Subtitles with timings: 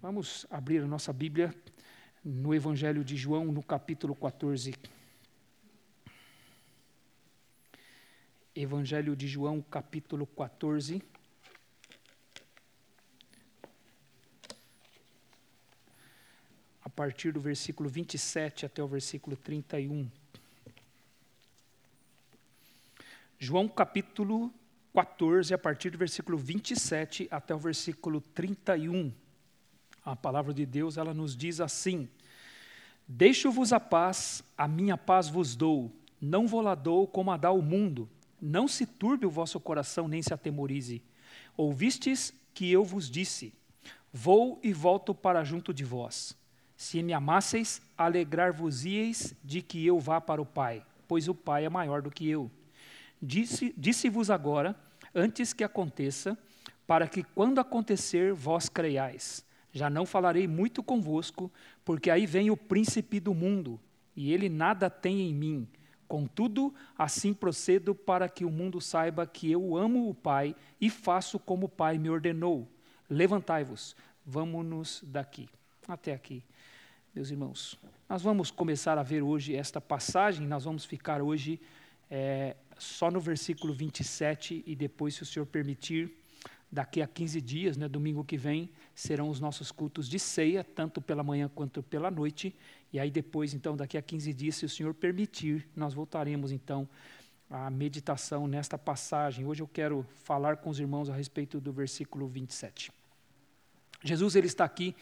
[0.00, 1.52] Vamos abrir a nossa Bíblia
[2.24, 4.72] no Evangelho de João, no capítulo 14.
[8.54, 11.02] Evangelho de João, capítulo 14.
[16.84, 20.08] A partir do versículo 27 até o versículo 31.
[23.36, 24.54] João capítulo
[24.94, 29.12] 14, a partir do versículo 27 até o versículo 31.
[30.08, 32.08] A palavra de Deus, ela nos diz assim:
[33.06, 37.50] Deixo-vos a paz, a minha paz vos dou, não vou lá dou como a dá
[37.50, 38.08] o mundo.
[38.40, 41.02] Não se turbe o vosso coração, nem se atemorize.
[41.54, 43.52] Ouvistes que eu vos disse:
[44.10, 46.34] Vou e volto para junto de vós.
[46.74, 51.68] Se me amasseis, alegrar-vos-ieis de que eu vá para o Pai, pois o Pai é
[51.68, 52.50] maior do que eu.
[53.20, 54.74] Disse-vos disse agora,
[55.14, 56.38] antes que aconteça,
[56.86, 59.46] para que quando acontecer vós creiais.
[59.78, 61.50] Já não falarei muito convosco,
[61.84, 63.80] porque aí vem o príncipe do mundo,
[64.16, 65.68] e ele nada tem em mim.
[66.08, 71.38] Contudo, assim procedo para que o mundo saiba que eu amo o Pai e faço
[71.38, 72.66] como o Pai me ordenou.
[73.08, 73.94] Levantai-vos,
[74.26, 75.48] vamos-nos daqui.
[75.86, 76.42] Até aqui,
[77.14, 77.78] meus irmãos.
[78.08, 81.60] Nós vamos começar a ver hoje esta passagem, nós vamos ficar hoje
[82.10, 86.17] é, só no versículo 27 e depois, se o Senhor permitir,
[86.70, 91.00] daqui a 15 dias, né, domingo que vem, serão os nossos cultos de ceia, tanto
[91.00, 92.54] pela manhã quanto pela noite.
[92.92, 96.88] E aí depois, então, daqui a 15 dias, se o Senhor permitir, nós voltaremos então
[97.50, 99.46] à meditação nesta passagem.
[99.46, 102.92] Hoje eu quero falar com os irmãos a respeito do versículo 27.
[104.02, 104.94] Jesus ele está aqui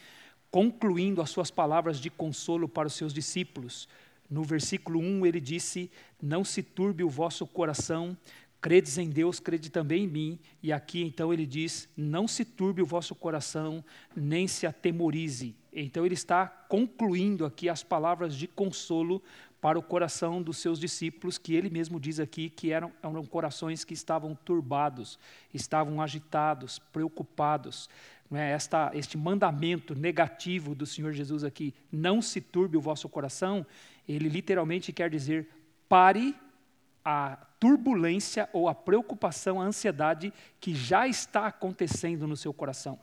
[0.49, 3.87] concluindo as suas palavras de consolo para os seus discípulos.
[4.29, 8.17] No versículo 1 ele disse: Não se turbe o vosso coração,
[8.59, 10.39] Credes em Deus, crede também em mim.
[10.63, 13.83] E aqui então ele diz: Não se turbe o vosso coração,
[14.15, 15.55] nem se atemorize.
[15.71, 19.21] Então ele está concluindo aqui as palavras de consolo
[19.61, 23.83] para o coração dos seus discípulos, que ele mesmo diz aqui que eram, eram corações
[23.83, 25.19] que estavam turbados,
[25.53, 27.89] estavam agitados, preocupados.
[28.31, 28.51] É?
[28.51, 33.65] Esta, este mandamento negativo do Senhor Jesus aqui, não se turbe o vosso coração,
[34.07, 35.47] ele literalmente quer dizer:
[35.87, 36.35] pare
[37.03, 42.99] a turbulência ou a preocupação, a ansiedade que já está acontecendo no seu coração.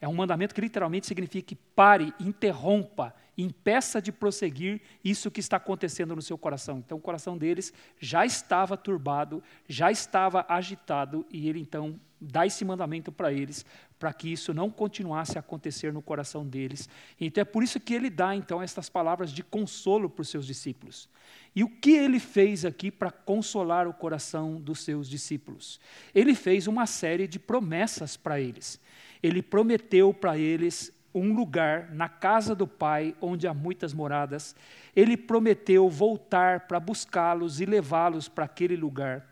[0.00, 5.56] É um mandamento que literalmente significa que pare, interrompa, impeça de prosseguir isso que está
[5.56, 6.78] acontecendo no seu coração.
[6.78, 12.64] Então, o coração deles já estava turbado, já estava agitado, e ele então dá esse
[12.64, 13.64] mandamento para eles,
[13.98, 16.88] para que isso não continuasse a acontecer no coração deles.
[17.18, 20.46] Então, é por isso que ele dá então estas palavras de consolo para os seus
[20.46, 21.08] discípulos.
[21.54, 25.80] E o que ele fez aqui para consolar o coração dos seus discípulos?
[26.14, 28.80] Ele fez uma série de promessas para eles.
[29.22, 34.54] Ele prometeu para eles um lugar na casa do Pai, onde há muitas moradas.
[34.94, 39.26] Ele prometeu voltar para buscá-los e levá-los para aquele lugar.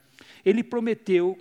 [0.45, 1.37] Ele prometeu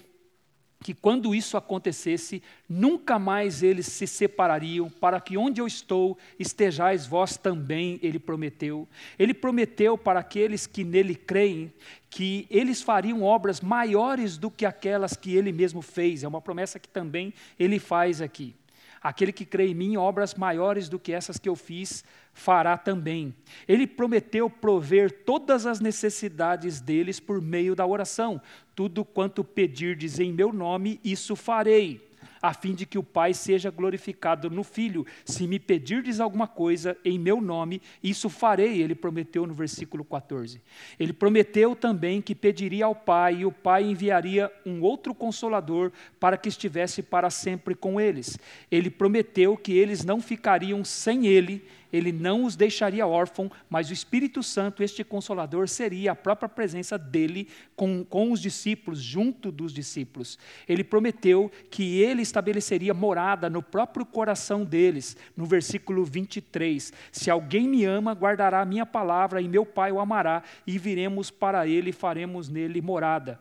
[0.83, 7.05] que quando isso acontecesse, nunca mais eles se separariam, para que onde eu estou estejais
[7.07, 8.87] vós também, ele prometeu.
[9.17, 11.73] Ele prometeu para aqueles que nele creem
[12.09, 16.23] que eles fariam obras maiores do que aquelas que ele mesmo fez.
[16.23, 18.55] É uma promessa que também ele faz aqui.
[19.01, 22.03] Aquele que crê em mim, obras maiores do que essas que eu fiz,
[22.33, 23.33] fará também.
[23.67, 28.41] Ele prometeu prover todas as necessidades deles por meio da oração.
[28.75, 32.06] Tudo quanto pedirdes em meu nome, isso farei
[32.41, 35.05] a fim de que o Pai seja glorificado no Filho.
[35.25, 40.61] Se me pedirdes alguma coisa em meu nome, isso farei, ele prometeu no versículo 14.
[40.99, 46.37] Ele prometeu também que pediria ao Pai, e o Pai enviaria um outro consolador para
[46.37, 48.37] que estivesse para sempre com eles.
[48.71, 53.93] Ele prometeu que eles não ficariam sem ele ele não os deixaria órfãos, mas o
[53.93, 59.73] Espírito Santo, este Consolador, seria a própria presença dele com, com os discípulos, junto dos
[59.73, 60.37] discípulos.
[60.67, 66.91] Ele prometeu que ele estabeleceria morada no próprio coração deles, no versículo 23.
[67.11, 71.29] Se alguém me ama, guardará a minha palavra, e meu Pai o amará, e viremos
[71.29, 73.39] para ele e faremos nele morada.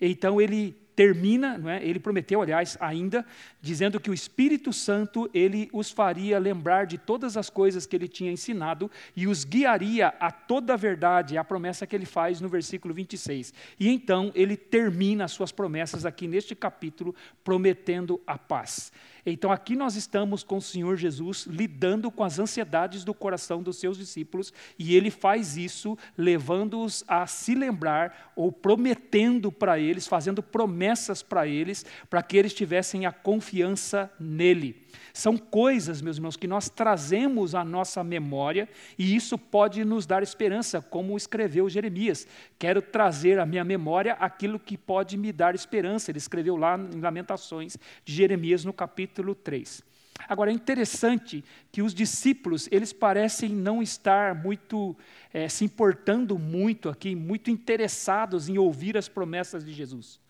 [0.00, 1.84] Então ele termina, não é?
[1.84, 3.24] ele prometeu, aliás, ainda,
[3.60, 8.08] dizendo que o Espírito Santo ele os faria lembrar de todas as coisas que ele
[8.08, 12.48] tinha ensinado e os guiaria a toda a verdade, a promessa que ele faz no
[12.48, 13.52] versículo 26.
[13.78, 17.14] E então ele termina as suas promessas aqui neste capítulo,
[17.44, 18.90] prometendo a paz.
[19.32, 23.76] Então aqui nós estamos com o Senhor Jesus lidando com as ansiedades do coração dos
[23.76, 30.42] seus discípulos, e ele faz isso levando-os a se lembrar ou prometendo para eles, fazendo
[30.42, 34.85] promessas para eles, para que eles tivessem a confiança nele.
[35.16, 38.68] São coisas, meus irmãos, que nós trazemos à nossa memória
[38.98, 42.28] e isso pode nos dar esperança, como escreveu Jeremias.
[42.58, 46.10] Quero trazer à minha memória aquilo que pode me dar esperança.
[46.10, 49.82] Ele escreveu lá em Lamentações de Jeremias, no capítulo 3.
[50.28, 51.42] Agora, é interessante
[51.72, 54.94] que os discípulos, eles parecem não estar muito,
[55.32, 60.20] é, se importando muito aqui, muito interessados em ouvir as promessas de Jesus.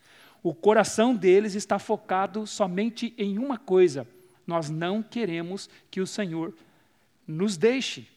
[0.41, 4.07] O coração deles está focado somente em uma coisa:
[4.47, 6.53] nós não queremos que o Senhor
[7.27, 8.07] nos deixe,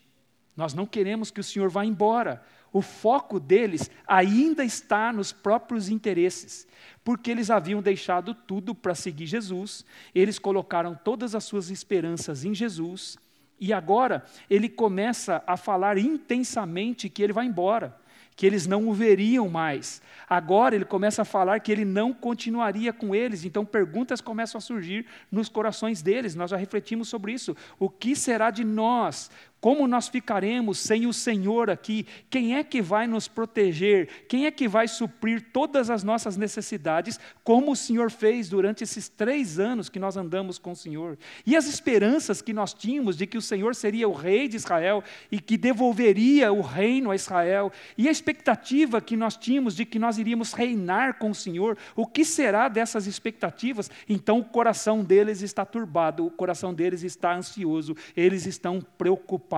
[0.57, 2.43] nós não queremos que o Senhor vá embora.
[2.73, 6.69] O foco deles ainda está nos próprios interesses
[7.05, 9.85] porque eles haviam deixado tudo para seguir Jesus,
[10.15, 13.19] eles colocaram todas as suas esperanças em Jesus,
[13.59, 17.99] e agora ele começa a falar intensamente que ele vai embora,
[18.41, 20.01] que eles não o veriam mais.
[20.27, 24.63] Agora ele começa a falar que ele não continuaria com eles, então perguntas começam a
[24.63, 27.55] surgir nos corações deles, nós já refletimos sobre isso.
[27.79, 29.31] O que será de nós?
[29.61, 32.07] Como nós ficaremos sem o Senhor aqui?
[32.31, 34.25] Quem é que vai nos proteger?
[34.27, 39.11] Quem é que vai suprir todas as nossas necessidades, como o Senhor fez durante esses
[39.11, 41.19] três anos que nós andamos com o Senhor?
[41.45, 45.05] E as esperanças que nós tínhamos de que o Senhor seria o rei de Israel
[45.31, 49.99] e que devolveria o reino a Israel, e a expectativa que nós tínhamos de que
[49.99, 53.91] nós iríamos reinar com o Senhor, o que será dessas expectativas?
[54.09, 59.50] Então o coração deles está turbado, o coração deles está ansioso, eles estão preocupados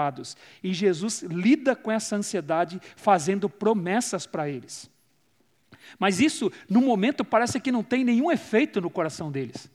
[0.63, 4.91] E Jesus lida com essa ansiedade fazendo promessas para eles.
[5.99, 9.71] Mas isso, no momento, parece que não tem nenhum efeito no coração deles.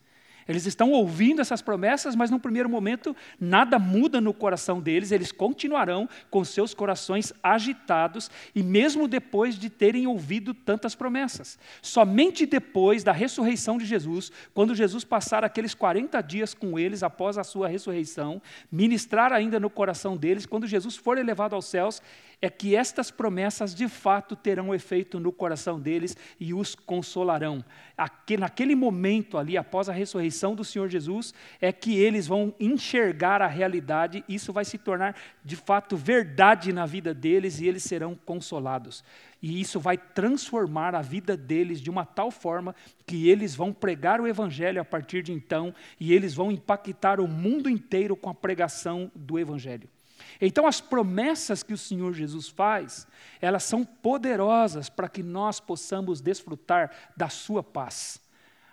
[0.48, 5.32] Eles estão ouvindo essas promessas, mas no primeiro momento nada muda no coração deles, eles
[5.32, 11.60] continuarão com seus corações agitados, e mesmo depois de terem ouvido tantas promessas.
[11.82, 17.38] Somente depois da ressurreição de Jesus, quando Jesus passar aqueles 40 dias com eles após
[17.38, 18.42] a sua ressurreição,
[18.72, 22.02] ministrar ainda no coração deles, quando Jesus for elevado aos céus,
[22.39, 27.66] é que estas promessas de fato terão efeito no coração deles e os consolarão.
[27.98, 33.42] Aquele, naquele momento ali, após a ressurreição do Senhor Jesus, é que eles vão enxergar
[33.42, 38.13] a realidade, isso vai se tornar de fato verdade na vida deles e eles serão
[38.13, 39.04] consolados.
[39.42, 42.75] E isso vai transformar a vida deles de uma tal forma
[43.06, 47.28] que eles vão pregar o Evangelho a partir de então e eles vão impactar o
[47.28, 49.90] mundo inteiro com a pregação do Evangelho.
[50.39, 53.07] Então, as promessas que o Senhor Jesus faz,
[53.42, 58.22] elas são poderosas para que nós possamos desfrutar da sua paz.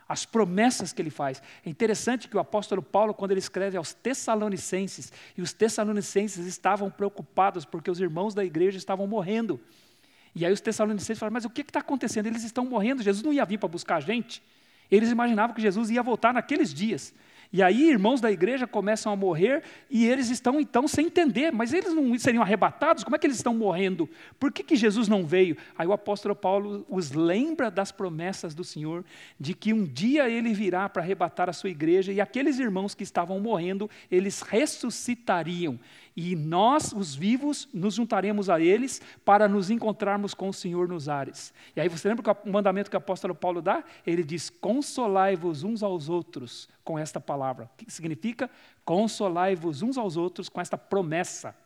[0.07, 1.43] As promessas que ele faz.
[1.65, 6.91] É interessante que o apóstolo Paulo, quando ele escreve aos Tessalonicenses, e os Tessalonicenses estavam
[6.91, 9.59] preocupados porque os irmãos da igreja estavam morrendo.
[10.35, 12.27] E aí os Tessalonicenses falaram: Mas o que está acontecendo?
[12.27, 14.43] Eles estão morrendo, Jesus não ia vir para buscar a gente.
[14.91, 17.15] Eles imaginavam que Jesus ia voltar naqueles dias.
[17.55, 21.73] E aí, irmãos da igreja começam a morrer e eles estão então sem entender, mas
[21.73, 23.05] eles não seriam arrebatados?
[23.05, 24.11] Como é que eles estão morrendo?
[24.41, 25.57] Por que, que Jesus não veio?
[25.79, 29.05] Aí o apóstolo Paulo os lembra das promessas do Senhor,
[29.39, 33.05] de que um dia ele virá para arrebatar a sua igreja e aqueles irmãos que
[33.05, 35.79] estavam morrendo, eles ressuscitariam
[36.17, 41.09] e nós, os vivos, nos juntaremos a eles para nos encontrarmos com o Senhor nos
[41.09, 41.53] ares.
[41.75, 43.83] E aí você lembra o mandamento que o apóstolo Paulo dá?
[44.07, 47.65] Ele diz: Consolai-vos uns aos outros com esta palavra.
[47.65, 48.49] O que significa?
[48.85, 51.57] Consolai-vos uns aos outros com esta promessa.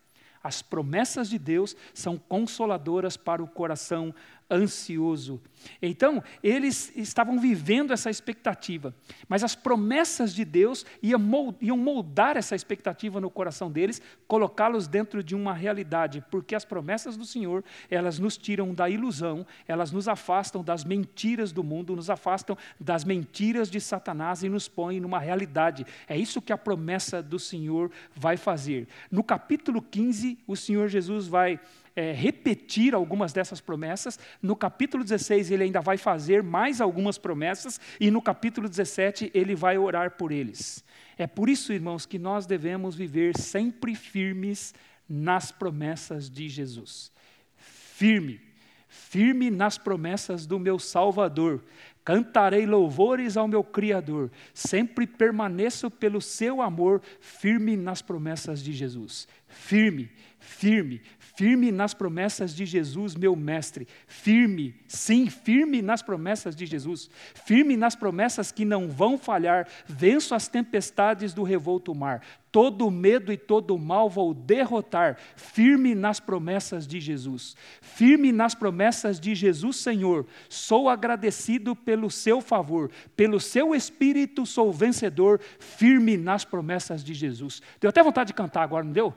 [0.41, 4.15] As promessas de Deus são consoladoras para o coração
[4.49, 5.41] ansioso.
[5.81, 8.95] Então, eles estavam vivendo essa expectativa,
[9.27, 15.35] mas as promessas de Deus iam moldar essa expectativa no coração deles, colocá-los dentro de
[15.35, 20.63] uma realidade, porque as promessas do Senhor, elas nos tiram da ilusão, elas nos afastam
[20.63, 25.85] das mentiras do mundo, nos afastam das mentiras de Satanás e nos põem numa realidade.
[26.07, 28.87] É isso que a promessa do Senhor vai fazer.
[29.11, 31.59] No capítulo 15, o Senhor Jesus vai
[31.95, 34.19] é, repetir algumas dessas promessas.
[34.41, 39.55] No capítulo 16, ele ainda vai fazer mais algumas promessas, e no capítulo 17, ele
[39.55, 40.83] vai orar por eles.
[41.17, 44.73] É por isso, irmãos, que nós devemos viver sempre firmes
[45.07, 47.11] nas promessas de Jesus.
[47.57, 48.39] Firme,
[48.87, 51.63] firme nas promessas do meu Salvador.
[52.05, 59.27] Cantarei louvores ao meu Criador, sempre permaneço pelo seu amor, firme nas promessas de Jesus
[59.49, 61.01] Firme, firme,
[61.39, 63.87] firme nas promessas de Jesus, meu mestre.
[64.05, 67.09] Firme, sim, firme nas promessas de Jesus.
[67.45, 69.65] Firme nas promessas que não vão falhar.
[69.87, 76.19] Venço as tempestades do revolto mar todo medo e todo mal vou derrotar, firme nas
[76.19, 77.55] promessas de Jesus.
[77.81, 80.25] Firme nas promessas de Jesus, Senhor.
[80.47, 87.61] Sou agradecido pelo seu favor, pelo seu espírito sou vencedor, firme nas promessas de Jesus.
[87.79, 89.13] Deu até vontade de cantar agora, não deu?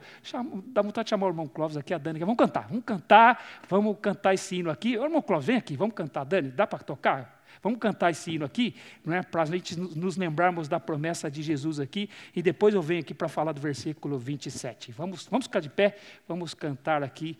[0.67, 2.19] Dá vontade de chamar o irmão Clóvis aqui, a Dani.
[2.19, 4.97] Vamos cantar, vamos cantar, vamos cantar esse hino aqui.
[4.97, 6.49] Ô, irmão Clóvis, vem aqui, vamos cantar, Dani.
[6.49, 7.32] Dá para tocar?
[7.63, 9.23] Vamos cantar esse hino aqui, não é?
[9.23, 13.13] para a gente nos lembrarmos da promessa de Jesus aqui, e depois eu venho aqui
[13.13, 14.91] para falar do versículo 27.
[14.91, 17.37] Vamos, vamos ficar de pé, vamos cantar aqui.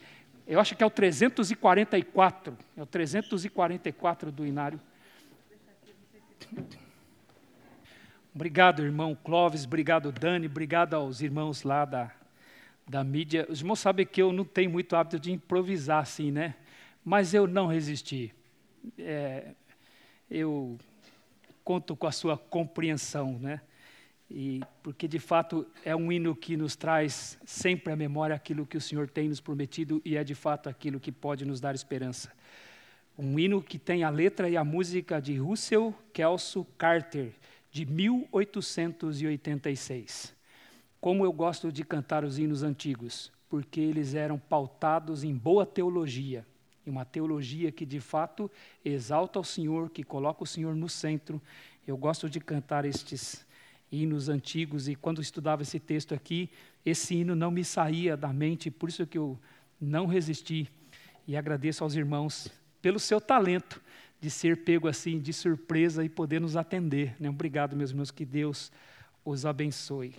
[0.47, 4.79] Eu acho que é o 344, é o 344 do Inário.
[8.33, 12.11] Obrigado, irmão Clóvis, obrigado, Dani, obrigado aos irmãos lá da,
[12.87, 13.45] da mídia.
[13.49, 16.55] Os irmãos sabem que eu não tenho muito hábito de improvisar assim, né?
[17.03, 18.33] Mas eu não resisti.
[18.97, 19.53] É,
[20.33, 20.77] eu
[21.63, 23.61] conto com a sua compreensão, né?
[24.29, 28.75] E porque de fato é um hino que nos traz sempre à memória aquilo que
[28.75, 32.31] o Senhor tem nos prometido e é de fato aquilo que pode nos dar esperança.
[33.15, 37.31] Um hino que tem a letra e a música de Russell Kelso Carter,
[37.71, 40.35] de 1886.
[40.99, 46.43] Como eu gosto de cantar os hinos antigos, porque eles eram pautados em boa teologia
[46.85, 48.49] e uma teologia que de fato
[48.83, 51.41] exalta o Senhor, que coloca o Senhor no centro.
[51.87, 53.45] Eu gosto de cantar estes
[53.91, 56.49] hinos antigos e quando estudava esse texto aqui,
[56.85, 59.39] esse hino não me saía da mente, por isso que eu
[59.79, 60.69] não resisti
[61.27, 62.49] e agradeço aos irmãos
[62.81, 63.81] pelo seu talento
[64.19, 67.15] de ser pego assim de surpresa e poder nos atender.
[67.19, 67.29] Né?
[67.29, 68.71] Obrigado, meus irmãos, que Deus
[69.23, 70.15] os abençoe.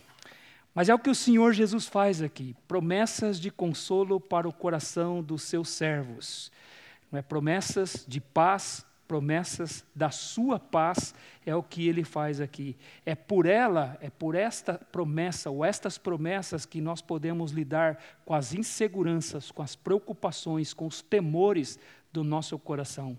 [0.75, 5.23] Mas é o que o Senhor Jesus faz aqui: promessas de consolo para o coração
[5.23, 6.51] dos seus servos.
[7.13, 7.23] Não é?
[7.23, 11.15] Promessas de paz, promessas da sua paz,
[11.47, 12.77] é o que ele faz aqui.
[13.07, 18.35] É por ela, é por esta promessa, ou estas promessas, que nós podemos lidar com
[18.35, 21.79] as inseguranças, com as preocupações, com os temores
[22.13, 23.17] do nosso coração.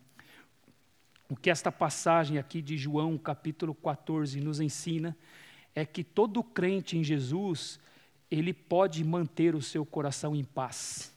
[1.30, 5.16] O que esta passagem aqui de João, capítulo 14, nos ensina
[5.76, 7.80] é que todo crente em Jesus,
[8.32, 11.14] ele pode manter o seu coração em paz.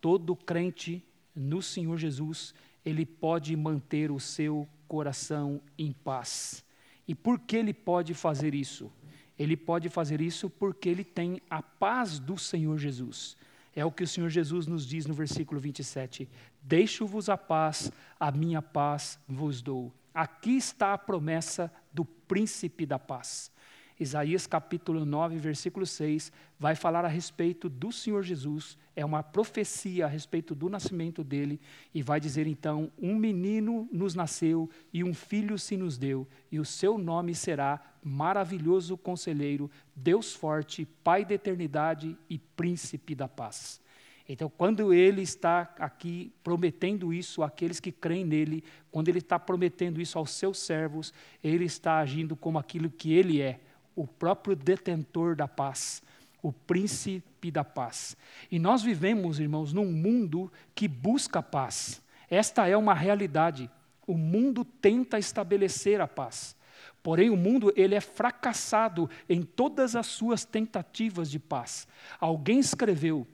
[0.00, 1.04] Todo crente
[1.34, 2.54] no Senhor Jesus,
[2.84, 6.64] ele pode manter o seu coração em paz.
[7.06, 8.90] E por que ele pode fazer isso?
[9.36, 13.36] Ele pode fazer isso porque ele tem a paz do Senhor Jesus.
[13.74, 16.28] É o que o Senhor Jesus nos diz no versículo 27.
[16.62, 17.90] Deixo-vos a paz,
[18.20, 19.92] a minha paz vos dou.
[20.14, 23.50] Aqui está a promessa do príncipe da paz.
[23.98, 30.06] Isaías capítulo 9, versículo 6, vai falar a respeito do Senhor Jesus, é uma profecia
[30.06, 31.60] a respeito do nascimento dele,
[31.94, 36.58] e vai dizer então: Um menino nos nasceu e um filho se nos deu, e
[36.58, 43.80] o seu nome será Maravilhoso Conselheiro, Deus Forte, Pai da Eternidade e Príncipe da Paz.
[44.28, 50.00] Então, quando ele está aqui prometendo isso àqueles que creem nele, quando ele está prometendo
[50.00, 53.60] isso aos seus servos, ele está agindo como aquilo que ele é,
[53.94, 56.02] o próprio detentor da paz,
[56.42, 58.16] o príncipe da paz.
[58.50, 62.02] E nós vivemos, irmãos, num mundo que busca paz.
[62.28, 63.70] Esta é uma realidade.
[64.06, 66.56] O mundo tenta estabelecer a paz.
[67.02, 71.86] Porém, o mundo ele é fracassado em todas as suas tentativas de paz.
[72.18, 73.26] Alguém escreveu: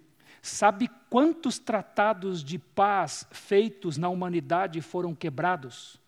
[0.42, 6.00] sabe quantos tratados de paz feitos na humanidade foram quebrados?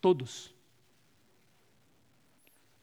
[0.00, 0.52] Todos.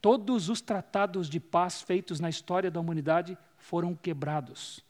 [0.00, 4.84] Todos os tratados de paz feitos na história da humanidade foram quebrados.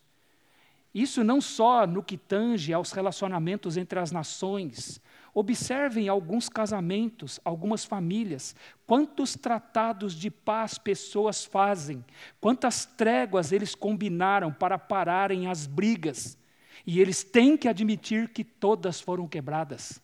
[0.94, 5.00] Isso não só no que tange aos relacionamentos entre as nações.
[5.32, 12.04] Observem alguns casamentos, algumas famílias, quantos tratados de paz pessoas fazem,
[12.40, 16.36] quantas tréguas eles combinaram para pararem as brigas.
[16.84, 20.00] E eles têm que admitir que todas foram quebradas.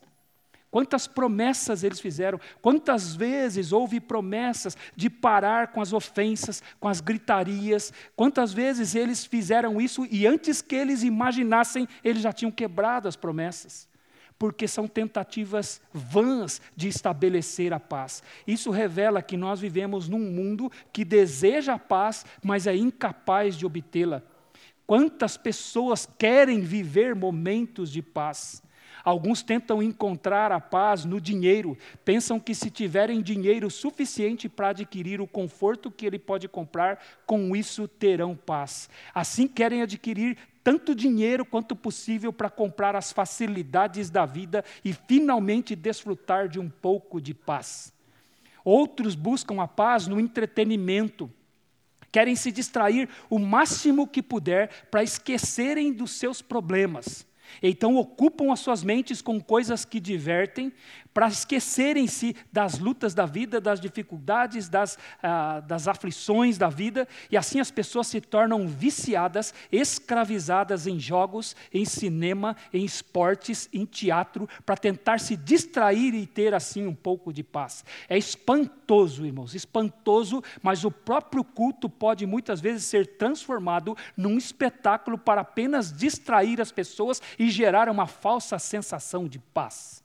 [0.77, 7.01] Quantas promessas eles fizeram, quantas vezes houve promessas de parar com as ofensas, com as
[7.01, 13.09] gritarias, quantas vezes eles fizeram isso e antes que eles imaginassem, eles já tinham quebrado
[13.09, 13.89] as promessas.
[14.39, 18.23] Porque são tentativas vãs de estabelecer a paz.
[18.47, 23.65] Isso revela que nós vivemos num mundo que deseja a paz, mas é incapaz de
[23.65, 24.23] obtê-la.
[24.87, 28.63] Quantas pessoas querem viver momentos de paz,
[29.07, 35.21] Alguns tentam encontrar a paz no dinheiro, pensam que se tiverem dinheiro suficiente para adquirir
[35.21, 38.91] o conforto que ele pode comprar, com isso terão paz.
[39.15, 45.77] Assim querem adquirir tanto dinheiro quanto possível para comprar as facilidades da vida e finalmente
[45.77, 47.93] desfrutar de um pouco de paz.
[48.65, 51.31] Outros buscam a paz no entretenimento.
[52.11, 57.25] Querem se distrair o máximo que puder para esquecerem dos seus problemas.
[57.63, 60.73] Então ocupam as suas mentes com coisas que divertem,
[61.17, 67.39] para esquecerem-se das lutas da vida, das dificuldades, das, ah, das aflições da vida, e
[67.39, 74.47] assim as pessoas se tornam viciadas, escravizadas em jogos, em cinema, em esportes, em teatro,
[74.67, 77.83] para tentar se distrair e ter assim um pouco de paz.
[78.11, 85.17] É espantoso, irmãos, espantoso, mas o próprio culto pode muitas vezes ser transformado num espetáculo
[85.17, 90.03] para apenas distrair as pessoas e gerar uma falsa sensação de paz.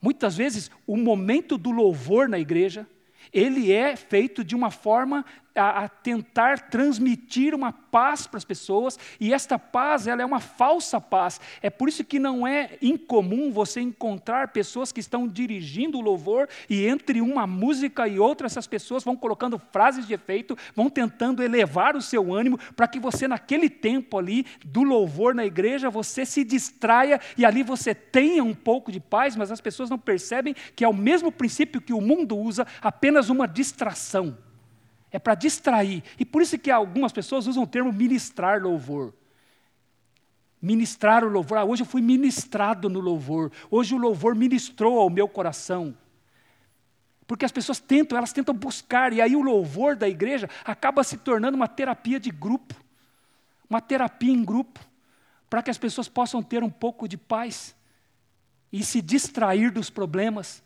[0.00, 2.86] Muitas vezes, o momento do louvor na igreja,
[3.32, 8.98] ele é feito de uma forma a, a, tentar transmitir uma paz para as pessoas,
[9.20, 11.40] e esta paz ela é uma falsa paz.
[11.60, 16.48] É por isso que não é incomum você encontrar pessoas que estão dirigindo o louvor
[16.68, 21.42] e entre uma música e outra essas pessoas vão colocando frases de efeito, vão tentando
[21.42, 26.24] elevar o seu ânimo para que você naquele tempo ali do louvor na igreja você
[26.24, 30.54] se distraia e ali você tenha um pouco de paz, mas as pessoas não percebem
[30.74, 34.36] que é o mesmo princípio que o mundo usa, apenas uma distração
[35.12, 36.02] é para distrair.
[36.18, 39.12] E por isso que algumas pessoas usam o termo ministrar louvor.
[40.60, 41.58] Ministrar o louvor.
[41.58, 43.52] Ah, hoje eu fui ministrado no louvor.
[43.70, 45.94] Hoje o louvor ministrou ao meu coração.
[47.26, 51.16] Porque as pessoas tentam, elas tentam buscar, e aí o louvor da igreja acaba se
[51.16, 52.74] tornando uma terapia de grupo,
[53.70, 54.80] uma terapia em grupo,
[55.48, 57.74] para que as pessoas possam ter um pouco de paz
[58.72, 60.62] e se distrair dos problemas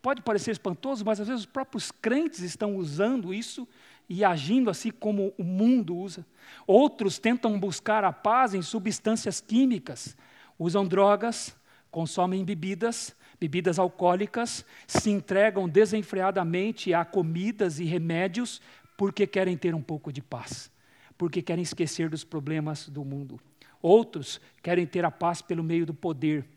[0.00, 3.66] pode parecer espantoso, mas às vezes os próprios crentes estão usando isso
[4.08, 6.26] e agindo assim como o mundo usa.
[6.66, 10.16] Outros tentam buscar a paz em substâncias químicas,
[10.58, 11.56] usam drogas,
[11.90, 18.60] consomem bebidas, bebidas alcoólicas, se entregam desenfreadamente a comidas e remédios
[18.96, 20.70] porque querem ter um pouco de paz,
[21.16, 23.40] porque querem esquecer dos problemas do mundo.
[23.80, 26.48] Outros querem ter a paz pelo meio do poder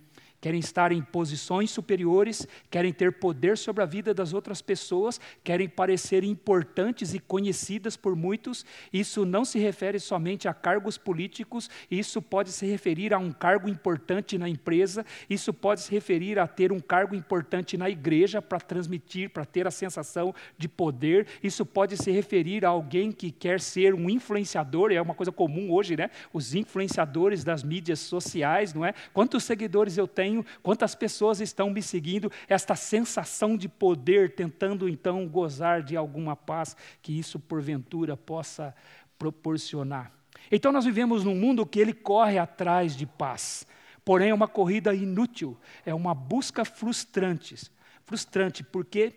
[0.46, 5.68] querem estar em posições superiores, querem ter poder sobre a vida das outras pessoas, querem
[5.68, 8.64] parecer importantes e conhecidas por muitos.
[8.94, 13.68] Isso não se refere somente a cargos políticos, isso pode se referir a um cargo
[13.68, 18.60] importante na empresa, isso pode se referir a ter um cargo importante na igreja para
[18.60, 23.60] transmitir, para ter a sensação de poder, isso pode se referir a alguém que quer
[23.60, 26.12] ser um influenciador, é uma coisa comum hoje, né?
[26.32, 28.94] Os influenciadores das mídias sociais, não é?
[29.12, 30.35] Quantos seguidores eu tenho?
[30.36, 36.36] Tenho, quantas pessoas estão me seguindo, esta sensação de poder, tentando então gozar de alguma
[36.36, 38.76] paz que isso porventura possa
[39.18, 40.12] proporcionar.
[40.52, 43.66] Então nós vivemos num mundo que ele corre atrás de paz,
[44.04, 47.72] porém é uma corrida inútil, é uma busca frustrante,
[48.06, 49.14] frustrante porque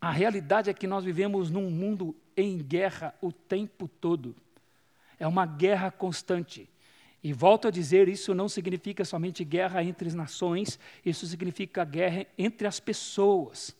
[0.00, 4.36] a realidade é que nós vivemos num mundo em guerra o tempo todo.
[5.18, 6.68] É uma guerra constante.
[7.22, 12.26] E volto a dizer, isso não significa somente guerra entre as nações, isso significa guerra
[12.38, 13.74] entre as pessoas.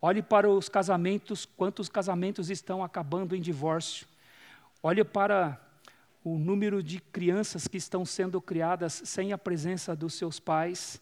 [0.00, 4.06] Olhe para os casamentos, quantos casamentos estão acabando em divórcio.
[4.82, 5.58] Olhe para
[6.22, 11.00] o número de crianças que estão sendo criadas sem a presença dos seus pais,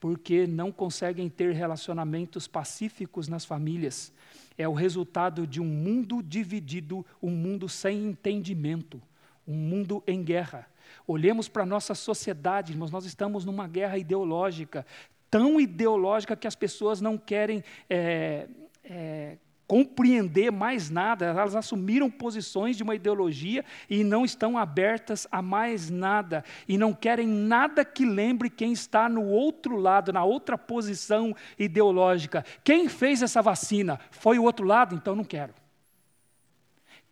[0.00, 4.12] porque não conseguem ter relacionamentos pacíficos nas famílias.
[4.56, 9.00] É o resultado de um mundo dividido, um mundo sem entendimento,
[9.46, 10.68] um mundo em guerra.
[11.06, 14.86] Olhemos para a nossa sociedade, irmãos, nós estamos numa guerra ideológica,
[15.30, 18.46] tão ideológica que as pessoas não querem é,
[18.84, 25.40] é, compreender mais nada, elas assumiram posições de uma ideologia e não estão abertas a
[25.40, 30.58] mais nada, e não querem nada que lembre quem está no outro lado, na outra
[30.58, 32.44] posição ideológica.
[32.62, 33.98] Quem fez essa vacina?
[34.10, 34.94] Foi o outro lado?
[34.94, 35.54] Então não quero.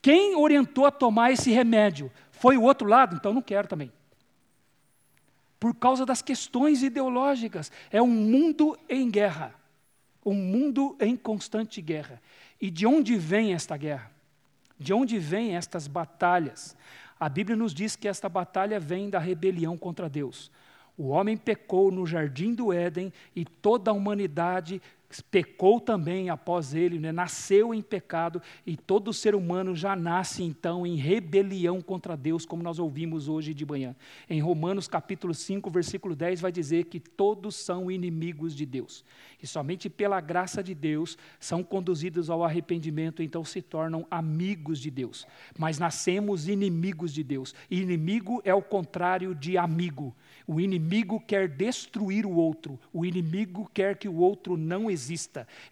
[0.01, 2.11] Quem orientou a tomar esse remédio?
[2.43, 3.93] Foi o outro lado, então não quero também.
[5.61, 7.71] Por causa das questões ideológicas.
[7.89, 9.55] É um mundo em guerra.
[10.27, 12.21] Um mundo em constante guerra.
[12.61, 14.11] E de onde vem esta guerra?
[14.77, 16.77] De onde vêm estas batalhas?
[17.21, 20.51] A Bíblia nos diz que esta batalha vem da rebelião contra Deus.
[20.99, 24.83] O homem pecou no jardim do Éden e toda a humanidade
[25.21, 27.13] pecou também após ele, né?
[27.13, 32.63] nasceu em pecado, e todo ser humano já nasce então em rebelião contra Deus, como
[32.63, 33.95] nós ouvimos hoje de manhã.
[34.31, 39.05] Em Romanos capítulo 5, versículo 10, vai dizer que todos são inimigos de Deus.
[39.43, 44.91] E somente pela graça de Deus são conduzidos ao arrependimento, então se tornam amigos de
[44.91, 45.27] Deus.
[45.59, 47.55] Mas nascemos inimigos de Deus.
[47.69, 50.15] E inimigo é o contrário de amigo.
[50.47, 55.02] O inimigo quer destruir o outro, o inimigo quer que o outro não exista.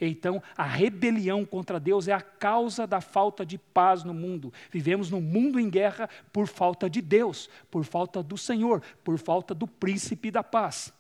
[0.01, 4.53] Então, a rebelião contra Deus é a causa da falta de paz no mundo.
[4.71, 9.55] Vivemos num mundo em guerra por falta de Deus, por falta do Senhor, por falta
[9.55, 10.93] do príncipe da paz.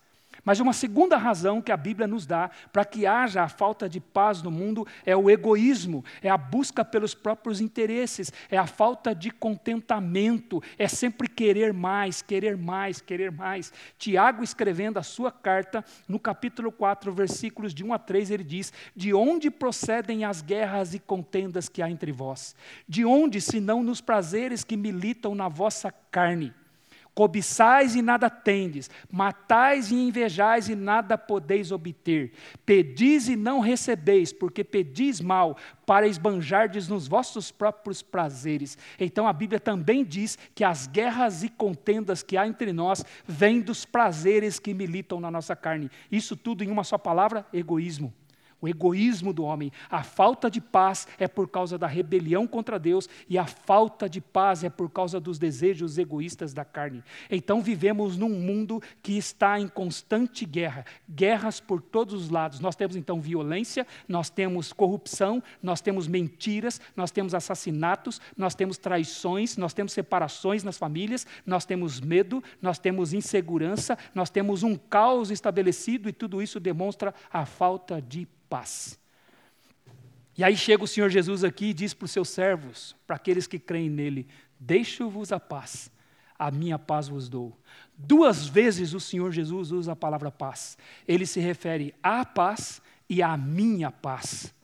[0.44, 4.00] Mas uma segunda razão que a Bíblia nos dá para que haja a falta de
[4.00, 9.14] paz no mundo é o egoísmo, é a busca pelos próprios interesses, é a falta
[9.14, 13.72] de contentamento, é sempre querer mais, querer mais, querer mais.
[13.98, 18.72] Tiago, escrevendo a sua carta, no capítulo 4, versículos de 1 a 3, ele diz:
[18.94, 22.54] De onde procedem as guerras e contendas que há entre vós?
[22.88, 26.54] De onde, senão nos prazeres que militam na vossa carne?
[27.14, 32.32] Cobiçais e nada tendes, matais e invejais e nada podeis obter.
[32.64, 38.78] Pedis e não recebeis, porque pedis mal, para esbanjardes nos vossos próprios prazeres.
[38.98, 43.60] Então a Bíblia também diz que as guerras e contendas que há entre nós vêm
[43.60, 45.90] dos prazeres que militam na nossa carne.
[46.10, 48.14] Isso tudo em uma só palavra: egoísmo
[48.60, 49.72] o egoísmo do homem.
[49.88, 54.20] A falta de paz é por causa da rebelião contra Deus e a falta de
[54.20, 57.02] paz é por causa dos desejos egoístas da carne.
[57.30, 62.60] Então vivemos num mundo que está em constante guerra, guerras por todos os lados.
[62.60, 68.78] Nós temos então violência, nós temos corrupção, nós temos mentiras, nós temos assassinatos, nós temos
[68.78, 74.76] traições, nós temos separações nas famílias, nós temos medo, nós temos insegurança, nós temos um
[74.76, 78.98] caos estabelecido e tudo isso demonstra a falta de paz.
[80.36, 83.46] E aí chega o Senhor Jesus aqui e diz para os seus servos, para aqueles
[83.46, 84.26] que creem nele:
[84.58, 85.90] Deixo-vos a paz,
[86.38, 87.56] a minha paz vos dou.
[87.96, 90.76] Duas vezes o Senhor Jesus usa a palavra paz.
[91.06, 94.54] Ele se refere à paz e à minha paz.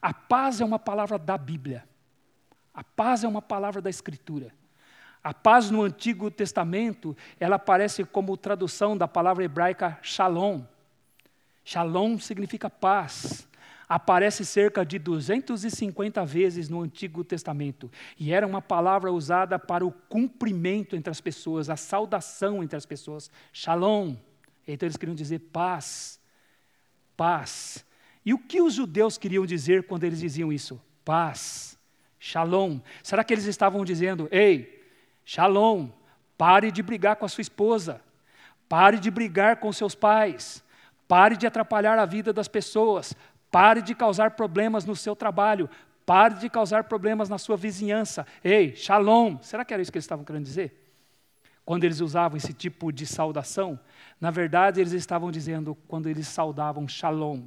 [0.00, 1.84] A paz é uma palavra da Bíblia.
[2.72, 4.52] A paz é uma palavra da Escritura.
[5.22, 10.62] A paz no Antigo Testamento, ela aparece como tradução da palavra hebraica shalom,
[11.70, 13.46] Shalom significa paz.
[13.86, 17.90] Aparece cerca de 250 vezes no Antigo Testamento.
[18.18, 22.86] E era uma palavra usada para o cumprimento entre as pessoas, a saudação entre as
[22.86, 23.30] pessoas.
[23.52, 24.16] Shalom.
[24.66, 26.18] Então eles queriam dizer paz.
[27.14, 27.84] Paz.
[28.24, 30.80] E o que os judeus queriam dizer quando eles diziam isso?
[31.04, 31.78] Paz.
[32.18, 32.80] Shalom.
[33.02, 34.90] Será que eles estavam dizendo, ei,
[35.22, 35.90] shalom,
[36.38, 38.00] pare de brigar com a sua esposa,
[38.70, 40.64] pare de brigar com seus pais,
[41.08, 43.14] Pare de atrapalhar a vida das pessoas.
[43.50, 45.68] Pare de causar problemas no seu trabalho.
[46.04, 48.26] Pare de causar problemas na sua vizinhança.
[48.44, 49.38] Ei, shalom.
[49.40, 50.84] Será que era isso que eles estavam querendo dizer?
[51.64, 53.78] Quando eles usavam esse tipo de saudação,
[54.20, 57.46] na verdade eles estavam dizendo, quando eles saudavam shalom,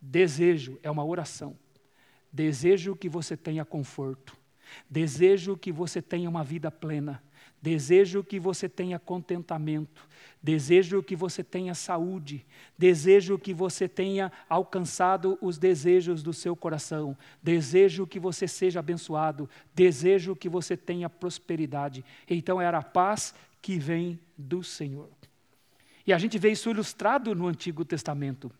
[0.00, 1.56] desejo é uma oração.
[2.32, 4.36] Desejo que você tenha conforto.
[4.88, 7.22] Desejo que você tenha uma vida plena.
[7.64, 10.06] Desejo que você tenha contentamento,
[10.42, 12.44] desejo que você tenha saúde,
[12.76, 19.48] desejo que você tenha alcançado os desejos do seu coração, desejo que você seja abençoado,
[19.74, 22.04] desejo que você tenha prosperidade.
[22.28, 25.08] Então era a paz que vem do Senhor.
[26.06, 28.52] E a gente vê isso ilustrado no Antigo Testamento.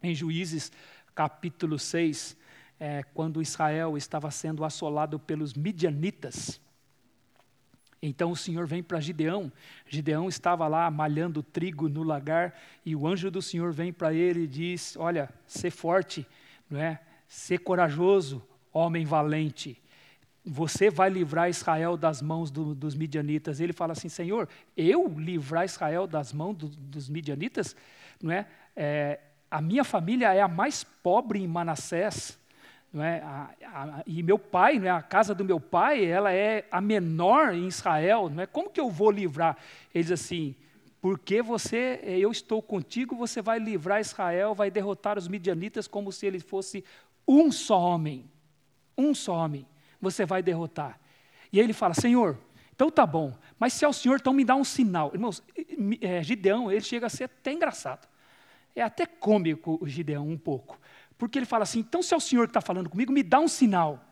[0.00, 0.70] Em Juízes,
[1.12, 2.36] capítulo 6,
[2.78, 6.60] é, quando Israel estava sendo assolado pelos midianitas.
[8.00, 9.52] Então o Senhor vem para Gideão.
[9.86, 14.42] Gideão estava lá malhando trigo no lagar e o anjo do Senhor vem para ele
[14.42, 16.26] e diz: Olha, ser forte,
[16.70, 17.00] não é?
[17.26, 19.80] Ser corajoso, homem valente.
[20.44, 23.60] Você vai livrar Israel das mãos do, dos midianitas.
[23.60, 27.74] Ele fala assim: Senhor, eu livrar Israel das mãos do, dos midianitas,
[28.22, 28.46] não é?
[28.76, 29.20] é?
[29.50, 32.37] A minha família é a mais pobre em Manassés
[32.92, 33.20] não é?
[33.20, 34.90] A, a, e meu pai, não é?
[34.90, 38.30] a casa do meu pai, ela é a menor em Israel.
[38.30, 38.46] Não é?
[38.46, 39.56] Como que eu vou livrar?
[39.94, 40.54] Ele diz assim,
[41.00, 46.26] porque você, eu estou contigo, você vai livrar Israel, vai derrotar os midianitas como se
[46.26, 46.84] ele fosse
[47.26, 48.24] um só homem.
[48.96, 49.66] Um só homem.
[50.00, 50.98] Você vai derrotar.
[51.52, 52.38] E aí ele fala, Senhor,
[52.74, 55.10] então tá bom, mas se é o Senhor, então me dá um sinal.
[55.12, 55.42] Irmãos,
[56.00, 58.08] é, Gideão, ele chega a ser até engraçado.
[58.74, 60.78] É até cômico o Gideão um pouco.
[61.18, 63.40] Porque ele fala assim: então, se é o Senhor que está falando comigo, me dá
[63.40, 64.04] um sinal.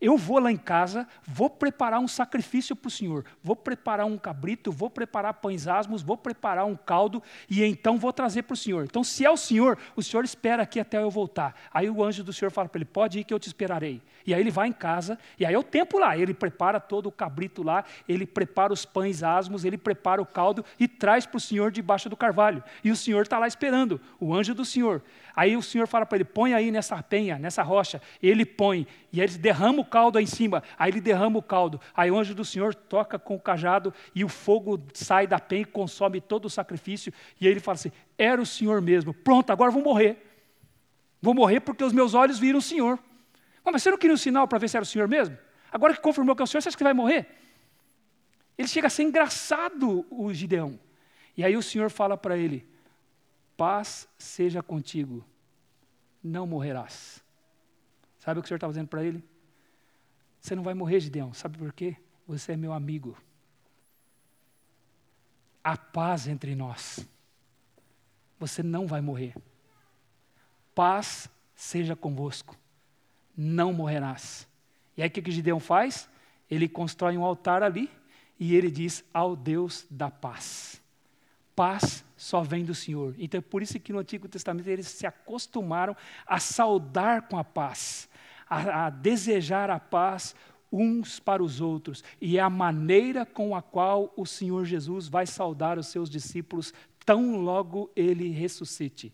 [0.00, 4.18] Eu vou lá em casa, vou preparar um sacrifício para o Senhor, vou preparar um
[4.18, 8.56] cabrito, vou preparar pães asmos, vou preparar um caldo e então vou trazer para o
[8.56, 8.84] Senhor.
[8.84, 11.54] Então, se é o Senhor, o Senhor espera aqui até eu voltar.
[11.72, 14.02] Aí o anjo do Senhor fala para ele: pode ir que eu te esperarei.
[14.26, 17.06] E aí ele vai em casa, e aí é o tempo lá, ele prepara todo
[17.06, 21.38] o cabrito lá, ele prepara os pães asmos, ele prepara o caldo e traz para
[21.38, 22.62] o Senhor debaixo do carvalho.
[22.82, 25.02] E o Senhor está lá esperando, o anjo do Senhor.
[25.36, 28.00] Aí o Senhor fala para ele: põe aí nessa penha, nessa rocha.
[28.22, 30.62] Ele põe, e ele derrama o caldo aí em cima.
[30.78, 31.78] Aí ele derrama o caldo.
[31.94, 35.62] Aí o anjo do Senhor toca com o cajado e o fogo sai da penha
[35.62, 37.12] e consome todo o sacrifício.
[37.38, 39.12] E aí ele fala assim: era o Senhor mesmo.
[39.12, 40.16] Pronto, agora vou morrer.
[41.20, 42.98] Vou morrer porque os meus olhos viram o Senhor.
[43.62, 45.36] Mas você não queria um sinal para ver se era o Senhor mesmo?
[45.70, 47.26] Agora que confirmou que é o Senhor, você acha que vai morrer?
[48.56, 50.78] Ele chega a ser engraçado, o Gideão.
[51.36, 52.66] E aí o Senhor fala para ele:
[53.56, 55.24] Paz seja contigo,
[56.22, 57.22] não morrerás.
[58.18, 59.24] Sabe o que o Senhor está fazendo para ele?
[60.40, 61.32] Você não vai morrer, Gideão.
[61.32, 61.96] Sabe por quê?
[62.26, 63.16] Você é meu amigo.
[65.62, 67.06] Há paz entre nós.
[68.38, 69.34] Você não vai morrer.
[70.74, 72.56] Paz seja convosco.
[73.36, 74.46] Não morrerás.
[74.96, 76.08] E aí o que, que Gideão faz?
[76.50, 77.90] Ele constrói um altar ali
[78.38, 80.80] e ele diz ao Deus da paz.
[81.56, 83.14] Paz só vem do Senhor.
[83.18, 87.42] Então é por isso que no Antigo Testamento eles se acostumaram a saudar com a
[87.42, 88.08] paz,
[88.48, 90.34] a, a desejar a paz
[90.70, 92.04] uns para os outros.
[92.20, 96.74] E é a maneira com a qual o Senhor Jesus vai saudar os seus discípulos
[97.04, 99.12] tão logo ele ressuscite.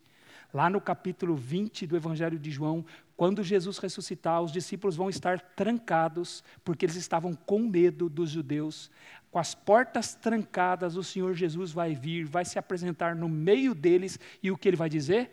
[0.53, 2.85] Lá no capítulo 20 do Evangelho de João,
[3.17, 8.91] quando Jesus ressuscitar, os discípulos vão estar trancados, porque eles estavam com medo dos judeus.
[9.31, 14.19] Com as portas trancadas, o Senhor Jesus vai vir, vai se apresentar no meio deles,
[14.43, 15.31] e o que ele vai dizer?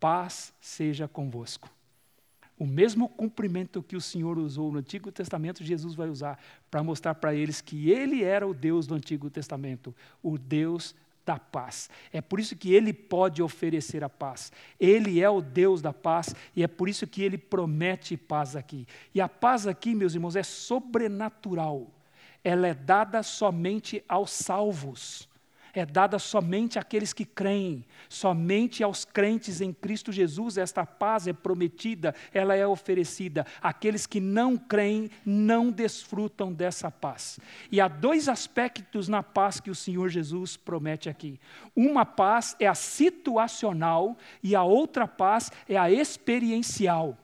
[0.00, 1.70] Paz seja convosco.
[2.58, 6.38] O mesmo cumprimento que o Senhor usou no Antigo Testamento, Jesus vai usar
[6.70, 10.94] para mostrar para eles que Ele era o Deus do Antigo Testamento, o Deus
[11.26, 11.90] da paz.
[12.12, 14.52] É por isso que ele pode oferecer a paz.
[14.78, 18.86] Ele é o Deus da paz e é por isso que ele promete paz aqui.
[19.12, 21.90] E a paz aqui, meus irmãos, é sobrenatural.
[22.44, 25.28] Ela é dada somente aos salvos
[25.76, 31.34] é dada somente àqueles que creem, somente aos crentes em Cristo Jesus esta paz é
[31.34, 33.46] prometida, ela é oferecida.
[33.60, 37.38] Aqueles que não creem não desfrutam dessa paz.
[37.70, 41.38] E há dois aspectos na paz que o Senhor Jesus promete aqui.
[41.74, 47.18] Uma paz é a situacional e a outra paz é a experiencial.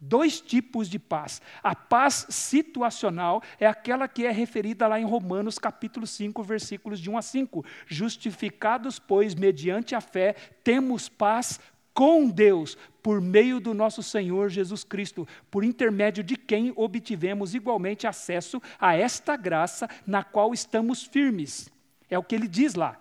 [0.00, 1.42] Dois tipos de paz.
[1.62, 7.10] A paz situacional é aquela que é referida lá em Romanos capítulo 5, versículos de
[7.10, 7.64] 1 a 5.
[7.86, 10.34] Justificados, pois, mediante a fé,
[10.64, 11.60] temos paz
[11.92, 18.06] com Deus por meio do nosso Senhor Jesus Cristo, por intermédio de quem obtivemos igualmente
[18.06, 21.68] acesso a esta graça na qual estamos firmes.
[22.08, 22.98] É o que ele diz lá.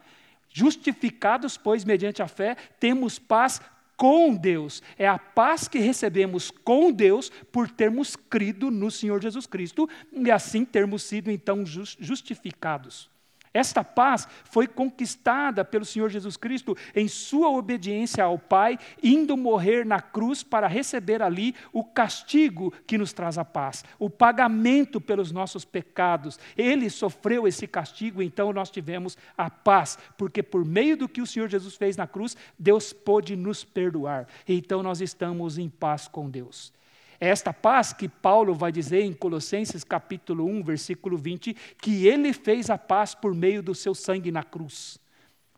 [0.50, 3.62] Justificados, pois, mediante a fé, temos paz
[4.00, 4.82] com Deus.
[4.98, 10.32] É a paz que recebemos com Deus por termos crido no Senhor Jesus Cristo e
[10.32, 13.12] assim termos sido então justificados.
[13.54, 19.86] Esta paz foi conquistada pelo Senhor Jesus Cristo em sua obediência ao Pai, indo morrer
[19.86, 25.32] na cruz para receber ali o castigo que nos traz a paz, o pagamento pelos
[25.32, 26.40] nossos pecados.
[26.56, 31.28] Ele sofreu esse castigo, então nós tivemos a paz, porque por meio do que o
[31.28, 34.28] Senhor Jesus fez na cruz, Deus pôde nos perdoar.
[34.48, 36.72] Então nós estamos em paz com Deus.
[37.20, 42.32] É esta paz que Paulo vai dizer em Colossenses capítulo 1, versículo 20, que ele
[42.32, 44.98] fez a paz por meio do seu sangue na cruz.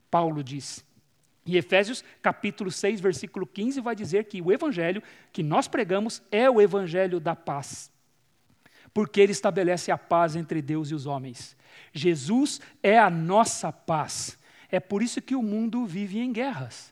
[0.10, 0.84] Paulo diz.
[1.46, 6.50] Em Efésios capítulo 6, versículo 15, vai dizer que o evangelho que nós pregamos é
[6.50, 7.92] o evangelho da paz.
[8.94, 11.56] Porque ele estabelece a paz entre Deus e os homens.
[11.94, 14.38] Jesus é a nossa paz.
[14.70, 16.92] É por isso que o mundo vive em guerras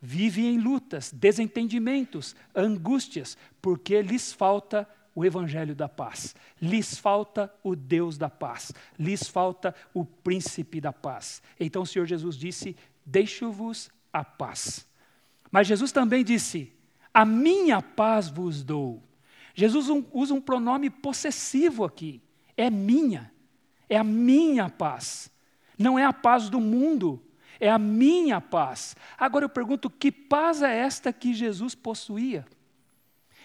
[0.00, 7.74] vive em lutas, desentendimentos, angústias, porque lhes falta o evangelho da paz, lhes falta o
[7.76, 11.42] Deus da paz, lhes falta o príncipe da paz.
[11.58, 14.86] Então o Senhor Jesus disse: Deixo-vos a paz.
[15.50, 16.72] Mas Jesus também disse:
[17.12, 19.02] A minha paz vos dou.
[19.54, 22.22] Jesus usa um pronome possessivo aqui.
[22.56, 23.30] É minha.
[23.88, 25.30] É a minha paz.
[25.76, 27.22] Não é a paz do mundo,
[27.60, 28.96] é a minha paz.
[29.18, 32.46] Agora eu pergunto: que paz é esta que Jesus possuía?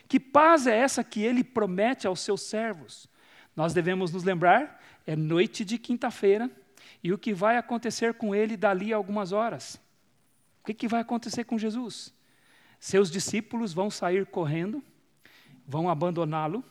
[0.07, 3.07] Que paz é essa que ele promete aos seus servos?
[3.55, 6.49] Nós devemos nos lembrar, é noite de quinta-feira,
[7.03, 9.75] e o que vai acontecer com ele dali a algumas horas?
[10.61, 12.13] O que, que vai acontecer com Jesus?
[12.79, 14.83] Seus discípulos vão sair correndo,
[15.67, 16.63] vão abandoná-lo,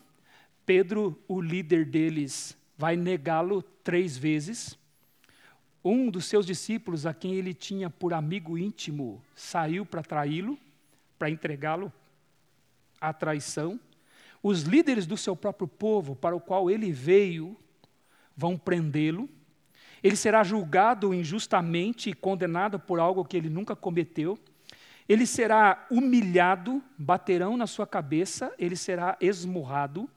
[0.67, 4.79] Pedro, o líder deles, vai negá-lo três vezes.
[5.85, 10.59] Um dos seus discípulos, a quem ele tinha por amigo íntimo, saiu para traí-lo,
[11.19, 11.93] para entregá-lo
[12.99, 13.79] à traição.
[14.43, 17.55] Os líderes do seu próprio povo, para o qual ele veio,
[18.35, 19.29] vão prendê-lo.
[20.03, 24.39] Ele será julgado injustamente e condenado por algo que ele nunca cometeu.
[25.07, 30.09] Ele será humilhado, baterão na sua cabeça, ele será esmurrado,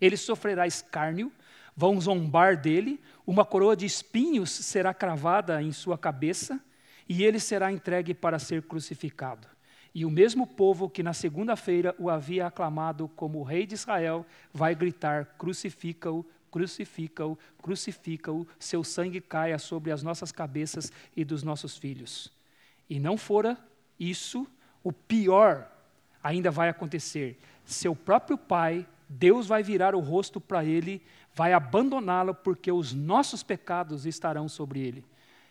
[0.00, 1.32] ele sofrerá escárnio,
[1.76, 6.60] vão zombar dele, uma coroa de espinhos será cravada em sua cabeça,
[7.08, 9.48] e ele será entregue para ser crucificado.
[9.94, 14.74] E o mesmo povo que na segunda-feira o havia aclamado como rei de Israel vai
[14.74, 22.32] gritar: crucifica-o, crucifica-o, crucifica-o, seu sangue caia sobre as nossas cabeças e dos nossos filhos.
[22.88, 23.58] E não fora
[23.98, 24.46] isso,
[24.82, 25.70] o pior
[26.22, 27.38] ainda vai acontecer.
[27.64, 31.02] Seu próprio pai, Deus vai virar o rosto para ele,
[31.34, 35.04] vai abandoná-lo, porque os nossos pecados estarão sobre ele.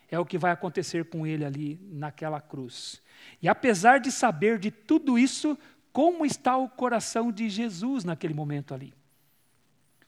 [0.10, 3.02] É o que vai acontecer com ele ali naquela cruz.
[3.42, 5.58] E apesar de saber de tudo isso,
[5.94, 8.94] como está o coração de Jesus naquele momento ali?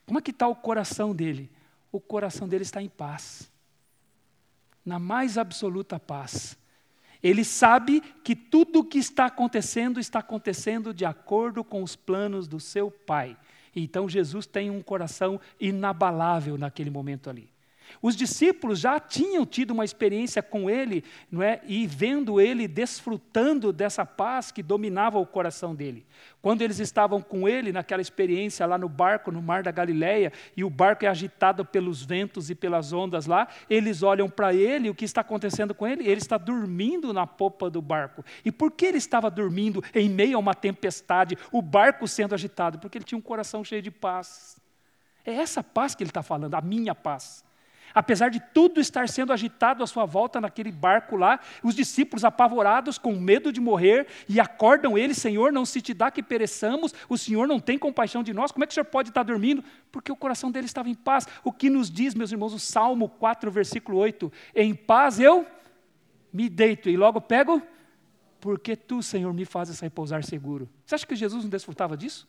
[0.06, 1.50] Como é que está o coração dele?
[1.90, 3.50] O coração dele está em paz.
[4.84, 6.58] Na mais absoluta paz.
[7.22, 12.46] Ele sabe que tudo o que está acontecendo está acontecendo de acordo com os planos
[12.46, 13.34] do seu Pai.
[13.74, 17.53] Então Jesus tem um coração inabalável naquele momento ali.
[18.00, 21.60] Os discípulos já tinham tido uma experiência com ele, não é?
[21.66, 26.06] E vendo ele desfrutando dessa paz que dominava o coração dele.
[26.40, 30.62] Quando eles estavam com ele naquela experiência lá no barco, no mar da Galileia, e
[30.62, 34.94] o barco é agitado pelos ventos e pelas ondas lá, eles olham para ele, o
[34.94, 36.06] que está acontecendo com ele?
[36.06, 38.24] Ele está dormindo na popa do barco.
[38.44, 42.78] E por que ele estava dormindo em meio a uma tempestade, o barco sendo agitado?
[42.78, 44.58] Porque ele tinha um coração cheio de paz.
[45.24, 47.44] É essa paz que ele está falando, a minha paz.
[47.94, 52.98] Apesar de tudo estar sendo agitado à sua volta naquele barco lá, os discípulos apavorados,
[52.98, 57.16] com medo de morrer, e acordam ele: Senhor, não se te dá que pereçamos, o
[57.16, 59.62] Senhor não tem compaixão de nós, como é que o Senhor pode estar dormindo?
[59.92, 61.28] Porque o coração dele estava em paz.
[61.44, 65.46] O que nos diz, meus irmãos, o Salmo 4, versículo 8: Em paz eu
[66.32, 67.62] me deito e logo pego,
[68.40, 70.68] porque tu, Senhor, me fazes repousar seguro.
[70.84, 72.28] Você acha que Jesus não desfrutava disso?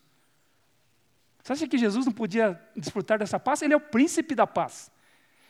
[1.41, 3.63] Você acha que Jesus não podia desfrutar dessa paz?
[3.63, 4.91] Ele é o príncipe da paz.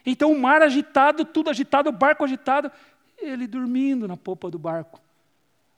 [0.06, 2.72] Então o mar agitado, tudo agitado, o barco agitado,
[3.18, 5.02] ele dormindo na popa do barco.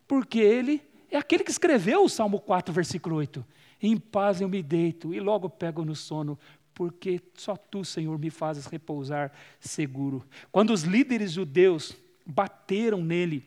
[0.07, 3.45] Porque ele é aquele que escreveu o Salmo 4, versículo 8.
[3.81, 6.37] Em paz eu me deito e logo pego no sono,
[6.73, 10.25] porque só tu, Senhor, me fazes repousar seguro.
[10.51, 13.45] Quando os líderes judeus bateram nele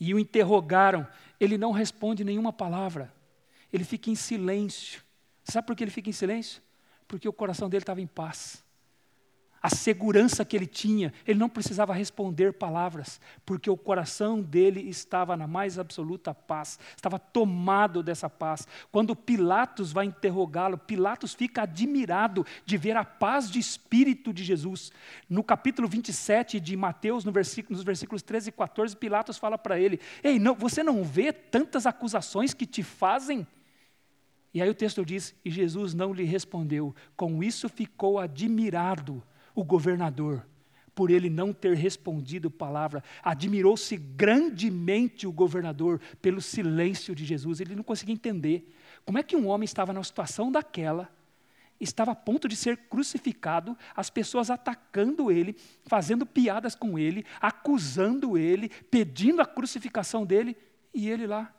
[0.00, 1.06] e o interrogaram,
[1.38, 3.12] ele não responde nenhuma palavra.
[3.72, 5.02] Ele fica em silêncio.
[5.44, 6.62] Sabe por que ele fica em silêncio?
[7.06, 8.61] Porque o coração dele estava em paz
[9.62, 15.36] a segurança que ele tinha, ele não precisava responder palavras, porque o coração dele estava
[15.36, 18.66] na mais absoluta paz, estava tomado dessa paz.
[18.90, 24.90] Quando Pilatos vai interrogá-lo, Pilatos fica admirado de ver a paz de espírito de Jesus.
[25.30, 29.78] No capítulo 27 de Mateus, no versículo, nos versículos 13 e 14, Pilatos fala para
[29.78, 33.46] ele: Ei, não, você não vê tantas acusações que te fazem?
[34.52, 39.22] E aí o texto diz: E Jesus não lhe respondeu, com isso ficou admirado
[39.54, 40.46] o governador,
[40.94, 43.02] por ele não ter respondido palavra.
[43.22, 47.60] Admirou-se grandemente o governador pelo silêncio de Jesus.
[47.60, 51.10] Ele não conseguia entender como é que um homem estava na situação daquela,
[51.80, 58.38] estava a ponto de ser crucificado, as pessoas atacando ele, fazendo piadas com ele, acusando
[58.38, 60.56] ele, pedindo a crucificação dele,
[60.94, 61.52] e ele lá,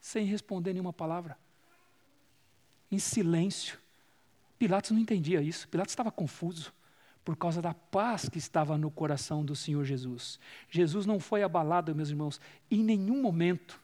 [0.00, 1.38] sem responder nenhuma palavra,
[2.90, 3.78] em silêncio.
[4.58, 6.72] Pilatos não entendia isso, Pilatos estava confuso
[7.24, 10.38] por causa da paz que estava no coração do Senhor Jesus.
[10.68, 13.81] Jesus não foi abalado, meus irmãos, em nenhum momento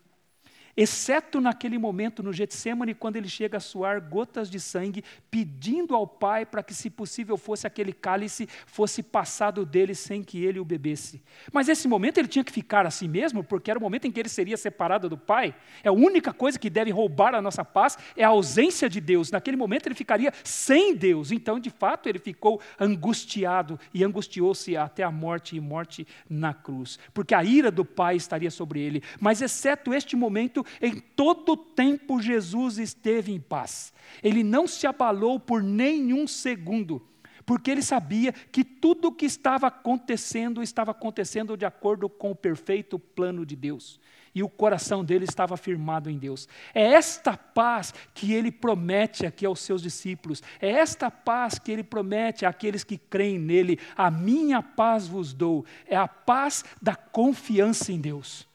[0.80, 6.06] exceto naquele momento no Getsemane, quando ele chega a suar gotas de sangue, pedindo ao
[6.06, 10.64] Pai para que, se possível, fosse aquele cálice fosse passado dele sem que ele o
[10.64, 11.20] bebesse.
[11.52, 14.20] Mas esse momento ele tinha que ficar assim mesmo, porque era o momento em que
[14.20, 15.52] ele seria separado do Pai.
[15.82, 19.32] É a única coisa que deve roubar a nossa paz é a ausência de Deus.
[19.32, 21.32] Naquele momento ele ficaria sem Deus.
[21.32, 27.00] Então, de fato, ele ficou angustiado e angustiou-se até a morte e morte na cruz,
[27.12, 29.02] porque a ira do Pai estaria sobre ele.
[29.18, 33.92] Mas exceto este momento, em todo tempo Jesus esteve em paz.
[34.22, 37.06] Ele não se abalou por nenhum segundo,
[37.44, 42.36] porque ele sabia que tudo o que estava acontecendo estava acontecendo de acordo com o
[42.36, 44.00] perfeito plano de Deus.
[44.34, 46.48] e o coração dele estava firmado em Deus.
[46.74, 51.82] É esta paz que ele promete aqui aos seus discípulos, é esta paz que ele
[51.82, 57.92] promete àqueles que creem nele: a minha paz vos dou, é a paz da confiança
[57.92, 58.47] em Deus.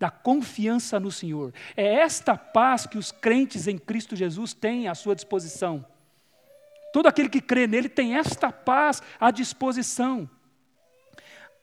[0.00, 1.54] Da confiança no Senhor.
[1.76, 5.86] É esta paz que os crentes em Cristo Jesus têm à sua disposição.
[6.92, 10.28] Todo aquele que crê nele tem esta paz à disposição.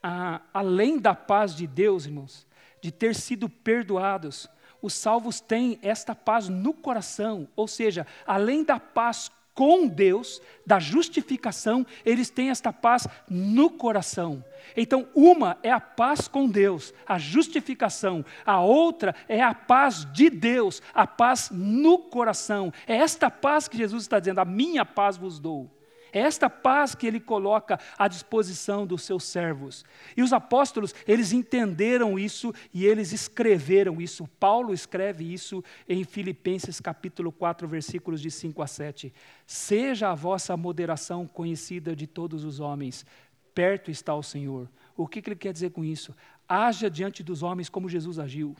[0.01, 2.47] Ah, além da paz de Deus, irmãos,
[2.81, 4.47] de ter sido perdoados,
[4.81, 10.77] os salvos têm esta paz no coração, ou seja, além da paz com Deus, da
[10.77, 14.45] justificação, eles têm esta paz no coração.
[14.75, 20.29] Então, uma é a paz com Deus, a justificação, a outra é a paz de
[20.29, 22.71] Deus, a paz no coração.
[22.85, 25.76] É esta paz que Jesus está dizendo: a minha paz vos dou.
[26.17, 29.85] Esta paz que ele coloca à disposição dos seus servos.
[30.15, 34.27] E os apóstolos, eles entenderam isso e eles escreveram isso.
[34.39, 39.13] Paulo escreve isso em Filipenses capítulo 4, versículos de 5 a 7.
[39.45, 43.05] Seja a vossa moderação conhecida de todos os homens,
[43.53, 44.69] perto está o Senhor.
[44.95, 46.15] O que, que ele quer dizer com isso?
[46.49, 48.55] Haja diante dos homens como Jesus agiu.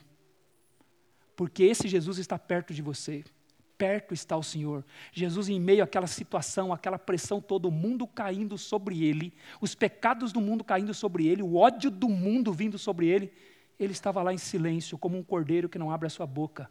[1.34, 3.24] Porque esse Jesus está perto de você
[3.78, 4.84] perto está o Senhor.
[5.12, 10.40] Jesus, em meio àquela situação, aquela pressão, todo mundo caindo sobre ele, os pecados do
[10.40, 13.32] mundo caindo sobre ele, o ódio do mundo vindo sobre ele,
[13.78, 16.68] ele estava lá em silêncio, como um cordeiro que não abre a sua boca.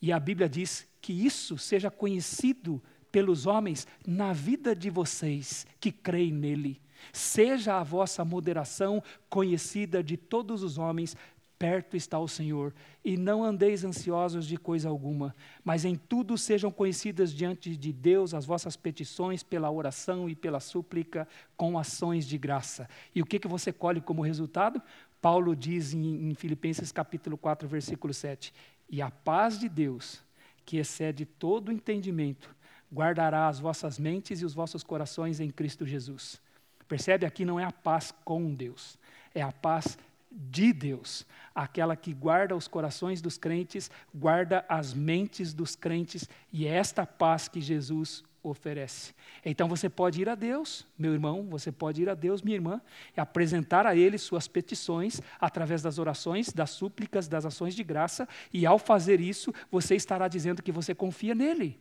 [0.00, 5.90] E a Bíblia diz que isso seja conhecido pelos homens na vida de vocês que
[5.90, 6.80] creem nele.
[7.12, 11.16] Seja a vossa moderação conhecida de todos os homens,
[11.62, 15.32] perto está o Senhor, e não andeis ansiosos de coisa alguma,
[15.62, 20.58] mas em tudo sejam conhecidas diante de Deus as vossas petições pela oração e pela
[20.58, 22.88] súplica com ações de graça.
[23.14, 24.82] E o que, que você colhe como resultado?
[25.20, 28.52] Paulo diz em, em Filipenses capítulo 4, versículo 7,
[28.90, 30.20] e a paz de Deus,
[30.66, 32.52] que excede todo entendimento,
[32.92, 36.42] guardará as vossas mentes e os vossos corações em Cristo Jesus.
[36.88, 37.24] Percebe?
[37.24, 38.98] Aqui não é a paz com Deus,
[39.32, 39.96] é a paz
[40.34, 46.66] de Deus, aquela que guarda os corações dos crentes, guarda as mentes dos crentes, e
[46.66, 49.14] é esta paz que Jesus oferece.
[49.44, 52.80] Então você pode ir a Deus, meu irmão, você pode ir a Deus, minha irmã,
[53.16, 58.28] e apresentar a Ele suas petições através das orações, das súplicas, das ações de graça,
[58.52, 61.80] e ao fazer isso, você estará dizendo que você confia nele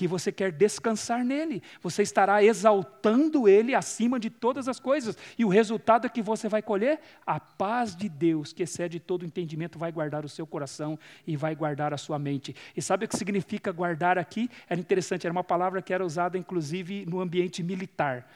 [0.00, 1.62] que você quer descansar nele.
[1.82, 5.14] Você estará exaltando ele acima de todas as coisas.
[5.38, 9.26] E o resultado é que você vai colher a paz de Deus, que excede todo
[9.26, 12.56] entendimento, vai guardar o seu coração e vai guardar a sua mente.
[12.74, 14.48] E sabe o que significa guardar aqui?
[14.70, 18.26] Era interessante, era uma palavra que era usada inclusive no ambiente militar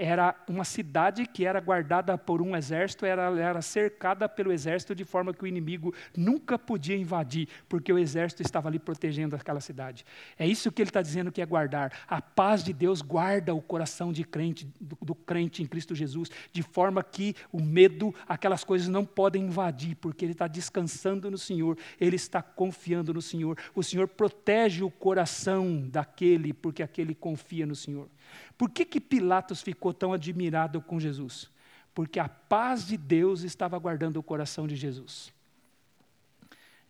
[0.00, 5.04] era uma cidade que era guardada por um exército, era, era cercada pelo exército de
[5.04, 10.06] forma que o inimigo nunca podia invadir, porque o exército estava ali protegendo aquela cidade.
[10.38, 11.92] É isso que ele está dizendo que é guardar.
[12.08, 16.30] A paz de Deus guarda o coração de crente, do, do crente em Cristo Jesus,
[16.50, 21.36] de forma que o medo, aquelas coisas não podem invadir, porque ele está descansando no
[21.36, 23.58] Senhor, ele está confiando no Senhor.
[23.74, 28.08] O Senhor protege o coração daquele, porque aquele confia no Senhor.
[28.56, 31.50] Por que, que Pilatos ficou tão admirado com Jesus?
[31.94, 35.32] Porque a paz de Deus estava guardando o coração de Jesus.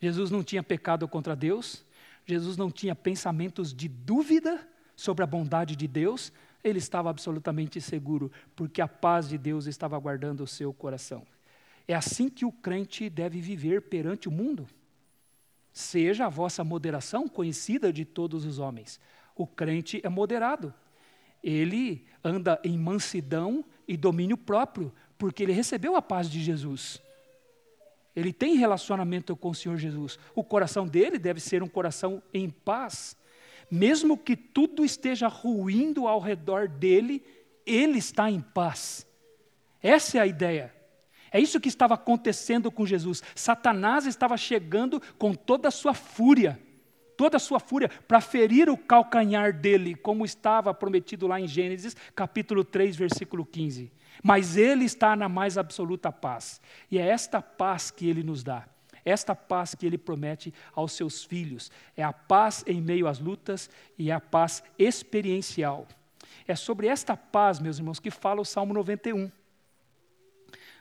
[0.01, 1.85] Jesus não tinha pecado contra Deus,
[2.25, 6.33] Jesus não tinha pensamentos de dúvida sobre a bondade de Deus,
[6.63, 11.27] ele estava absolutamente seguro, porque a paz de Deus estava guardando o seu coração.
[11.89, 14.69] É assim que o crente deve viver perante o mundo.
[15.73, 19.01] Seja a vossa moderação conhecida de todos os homens.
[19.35, 20.73] O crente é moderado,
[21.43, 27.01] ele anda em mansidão e domínio próprio, porque ele recebeu a paz de Jesus.
[28.15, 30.19] Ele tem relacionamento com o Senhor Jesus.
[30.35, 33.17] O coração dele deve ser um coração em paz.
[33.71, 37.23] Mesmo que tudo esteja ruindo ao redor dele,
[37.65, 39.07] ele está em paz.
[39.83, 40.75] Essa é a ideia.
[41.31, 43.23] É isso que estava acontecendo com Jesus.
[43.35, 46.61] Satanás estava chegando com toda a sua fúria
[47.21, 51.95] toda a sua fúria para ferir o calcanhar dele, como estava prometido lá em Gênesis,
[52.15, 53.93] capítulo 3, versículo 15.
[54.25, 56.63] Mas ele está na mais absoluta paz.
[56.91, 58.67] E é esta paz que ele nos dá.
[59.05, 61.71] Esta paz que ele promete aos seus filhos.
[61.95, 63.69] É a paz em meio às lutas
[63.99, 65.87] e é a paz experiencial.
[66.49, 69.31] É sobre esta paz, meus irmãos, que fala o Salmo 91.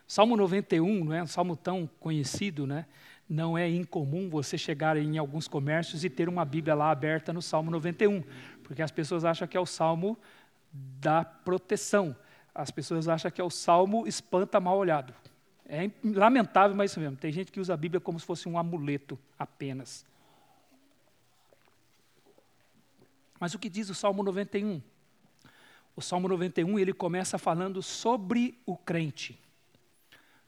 [0.07, 2.85] Salmo 91 não é um salmo tão conhecido, né?
[3.29, 7.41] Não é incomum você chegar em alguns comércios e ter uma Bíblia lá aberta no
[7.43, 8.23] Salmo 91,
[8.63, 10.17] porque as pessoas acham que é o salmo
[10.71, 12.15] da proteção.
[12.53, 15.13] As pessoas acham que é o salmo espanta mal olhado.
[15.65, 17.15] É lamentável, mas isso mesmo.
[17.15, 20.03] Tem gente que usa a Bíblia como se fosse um amuleto apenas.
[23.39, 24.81] Mas o que diz o Salmo 91?
[25.95, 29.39] O Salmo 91 ele começa falando sobre o crente.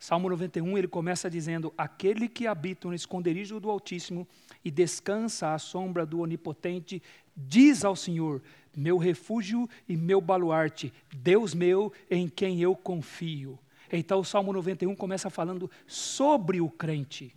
[0.01, 4.27] Salmo 91 ele começa dizendo: Aquele que habita no esconderijo do Altíssimo
[4.65, 7.03] e descansa à sombra do Onipotente,
[7.37, 8.41] diz ao Senhor:
[8.75, 13.59] Meu refúgio e meu baluarte, Deus meu em quem eu confio.
[13.91, 17.35] Então o Salmo 91 começa falando sobre o crente.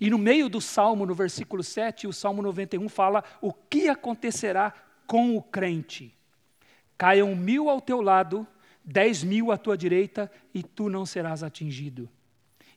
[0.00, 4.72] E no meio do Salmo, no versículo 7, o Salmo 91 fala o que acontecerá
[5.06, 6.16] com o crente.
[6.96, 8.46] Caiam mil ao teu lado,
[8.84, 12.08] dez mil à tua direita, e tu não serás atingido.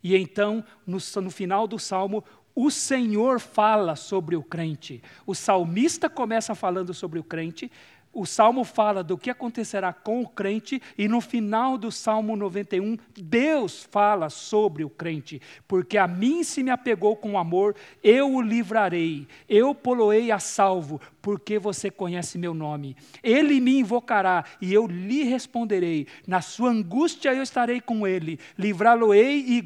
[0.03, 2.23] E então, no, no final do Salmo,
[2.55, 5.01] o Senhor fala sobre o crente.
[5.25, 7.71] O salmista começa falando sobre o crente,
[8.13, 12.95] o salmo fala do que acontecerá com o crente, e no final do Salmo 91,
[13.17, 18.41] Deus fala sobre o crente, porque a mim se me apegou com amor, eu o
[18.41, 22.95] livrarei, eu poloei a salvo, porque você conhece meu nome.
[23.23, 26.05] Ele me invocará e eu lhe responderei.
[26.27, 29.63] Na sua angústia eu estarei com ele, livrá-lo-ei e,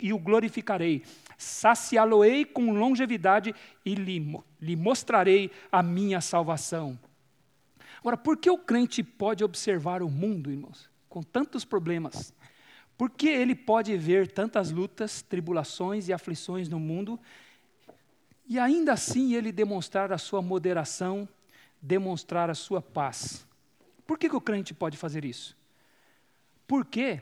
[0.00, 1.02] e o glorificarei
[1.38, 6.98] saciá-lo-ei com longevidade e lhe, lhe mostrarei a minha salvação.
[8.06, 12.32] Agora, por que o crente pode observar o mundo, irmãos, com tantos problemas?
[12.96, 17.18] Por que ele pode ver tantas lutas, tribulações e aflições no mundo
[18.46, 21.28] e ainda assim ele demonstrar a sua moderação,
[21.82, 23.44] demonstrar a sua paz?
[24.06, 25.56] Por que, que o crente pode fazer isso?
[26.64, 27.20] Porque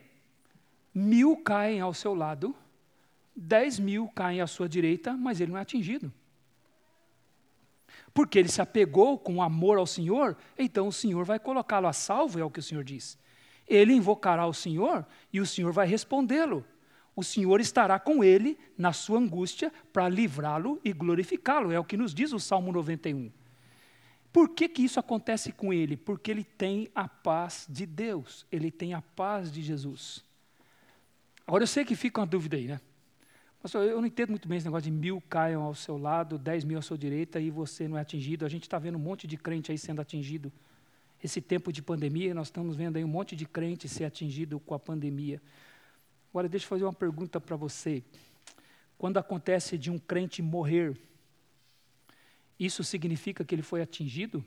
[0.94, 2.54] mil caem ao seu lado,
[3.34, 6.12] dez mil caem à sua direita, mas ele não é atingido
[8.14, 12.38] porque ele se apegou com amor ao Senhor, então o Senhor vai colocá-lo a salvo,
[12.38, 13.18] é o que o Senhor diz.
[13.66, 16.64] Ele invocará o Senhor e o Senhor vai respondê-lo.
[17.16, 21.96] O Senhor estará com ele na sua angústia para livrá-lo e glorificá-lo, é o que
[21.96, 23.30] nos diz o Salmo 91.
[24.32, 25.96] Por que, que isso acontece com ele?
[25.96, 30.24] Porque ele tem a paz de Deus, ele tem a paz de Jesus.
[31.46, 32.80] Agora eu sei que fica uma dúvida aí, né?
[33.64, 36.64] Pastor, eu não entendo muito bem esse negócio de mil caiam ao seu lado, dez
[36.64, 38.44] mil à sua direita e você não é atingido.
[38.44, 40.52] A gente está vendo um monte de crente aí sendo atingido.
[41.22, 44.74] Esse tempo de pandemia, nós estamos vendo aí um monte de crente ser atingido com
[44.74, 45.40] a pandemia.
[46.28, 48.04] Agora, deixa eu fazer uma pergunta para você.
[48.98, 50.94] Quando acontece de um crente morrer,
[52.60, 54.44] isso significa que ele foi atingido?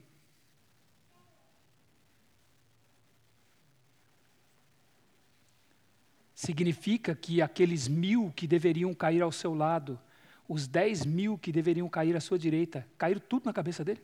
[6.48, 10.00] Significa que aqueles mil que deveriam cair ao seu lado,
[10.48, 14.02] os dez mil que deveriam cair à sua direita, caíram tudo na cabeça dele?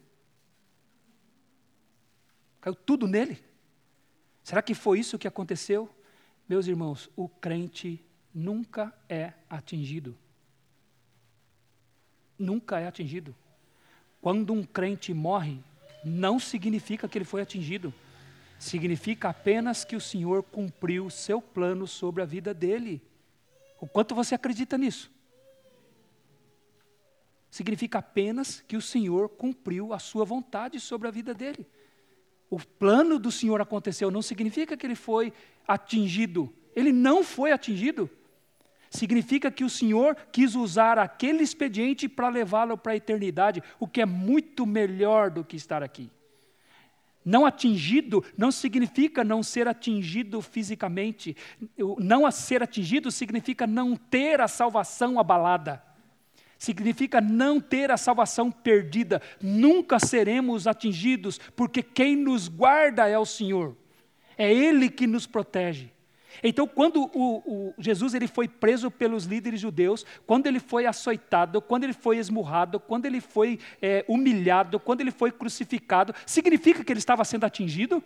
[2.60, 3.42] Caiu tudo nele?
[4.44, 5.90] Será que foi isso que aconteceu?
[6.48, 8.04] Meus irmãos, o crente
[8.36, 10.14] nunca é atingido.
[12.38, 13.34] Nunca é atingido.
[14.22, 15.60] Quando um crente morre,
[16.04, 17.94] não significa que ele foi atingido
[18.60, 23.02] significa apenas que o Senhor cumpriu o seu plano sobre a vida dele.
[23.80, 25.12] O quanto você acredita nisso?
[27.52, 31.68] Significa apenas que o Senhor cumpriu a sua vontade sobre a vida dele.
[32.50, 35.34] O plano do Senhor aconteceu, não significa que ele foi
[35.68, 36.52] atingido.
[36.76, 38.10] Ele não foi atingido.
[38.90, 44.02] Significa que o Senhor quis usar aquele expediente para levá-lo para a eternidade, o que
[44.02, 46.10] é muito melhor do que estar aqui.
[47.24, 51.36] Não atingido não significa não ser atingido fisicamente.
[51.98, 55.82] Não ser atingido significa não ter a salvação abalada.
[56.58, 59.22] Significa não ter a salvação perdida.
[59.42, 63.76] Nunca seremos atingidos, porque quem nos guarda é o Senhor.
[64.38, 65.93] É Ele que nos protege.
[66.42, 71.62] Então, quando o, o, Jesus ele foi preso pelos líderes judeus, quando ele foi açoitado,
[71.62, 76.92] quando ele foi esmurrado, quando ele foi é, humilhado, quando ele foi crucificado, significa que
[76.92, 78.04] ele estava sendo atingido?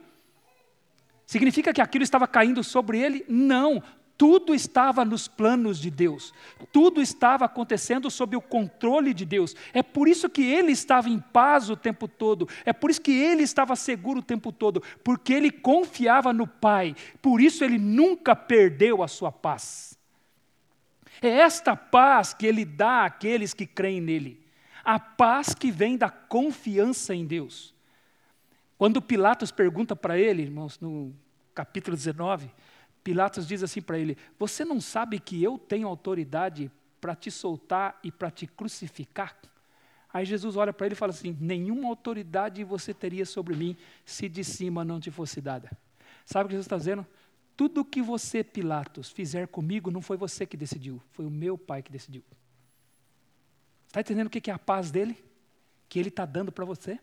[1.25, 3.25] Significa que aquilo estava caindo sobre ele?
[3.27, 3.83] Não.
[4.17, 6.33] Tudo estava nos planos de Deus,
[6.71, 9.55] tudo estava acontecendo sob o controle de Deus.
[9.71, 13.11] É por isso que ele estava em paz o tempo todo, é por isso que
[13.11, 18.35] ele estava seguro o tempo todo, porque ele confiava no Pai, por isso ele nunca
[18.35, 19.97] perdeu a sua paz.
[21.21, 24.43] É esta paz que ele dá àqueles que creem nele,
[24.83, 27.75] a paz que vem da confiança em Deus.
[28.77, 31.13] Quando Pilatos pergunta para ele, irmãos, no
[31.53, 32.49] capítulo 19,
[33.07, 37.97] Pilatos diz assim para ele: Você não sabe que eu tenho autoridade para te soltar
[38.03, 39.33] e para te crucificar?
[40.11, 44.27] Aí Jesus olha para ele e fala assim: Nenhuma autoridade você teria sobre mim se
[44.27, 45.71] de cima não te fosse dada.
[46.25, 47.07] Sabe o que Jesus está dizendo?
[47.55, 51.81] Tudo que você, Pilatos, fizer comigo, não foi você que decidiu, foi o meu pai
[51.81, 52.25] que decidiu.
[53.87, 55.17] Está entendendo o que é a paz dele?
[55.87, 56.99] Que ele está dando para você?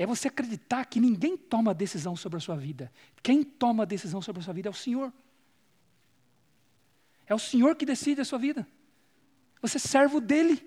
[0.00, 2.90] É você acreditar que ninguém toma decisão sobre a sua vida.
[3.22, 5.12] Quem toma decisão sobre a sua vida é o Senhor.
[7.26, 8.66] É o Senhor que decide a sua vida.
[9.60, 10.66] Você é servo dele.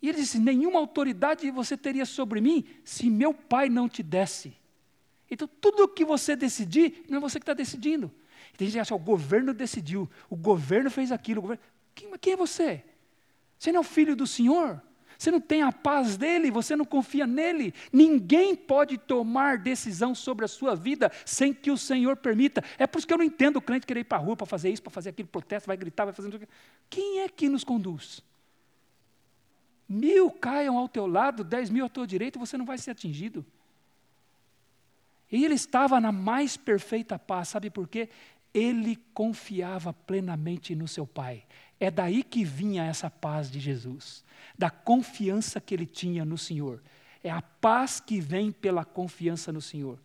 [0.00, 4.56] E ele disse: Nenhuma autoridade você teria sobre mim se meu pai não te desse.
[5.28, 8.08] Então, tudo o que você decidir, não é você que está decidindo.
[8.56, 11.40] Tem gente que acha, o governo decidiu, o governo fez aquilo.
[11.40, 11.62] Governo...
[11.92, 12.84] Quem, quem é você?
[13.58, 14.80] Você não é o filho do Senhor?
[15.20, 17.74] Você não tem a paz dele, você não confia nele.
[17.92, 22.64] Ninguém pode tomar decisão sobre a sua vida sem que o Senhor permita.
[22.78, 24.46] É por isso que eu não entendo o crente querer ir para a rua para
[24.46, 26.48] fazer isso, para fazer aquilo, protesto, vai gritar, vai fazer.
[26.88, 28.22] Quem é que nos conduz?
[29.86, 33.44] Mil caiam ao teu lado, dez mil à tua direita, você não vai ser atingido.
[35.30, 38.08] E ele estava na mais perfeita paz, sabe por quê?
[38.54, 41.44] Ele confiava plenamente no seu Pai.
[41.80, 44.22] É daí que vinha essa paz de Jesus,
[44.56, 46.82] da confiança que ele tinha no Senhor.
[47.24, 49.98] É a paz que vem pela confiança no Senhor.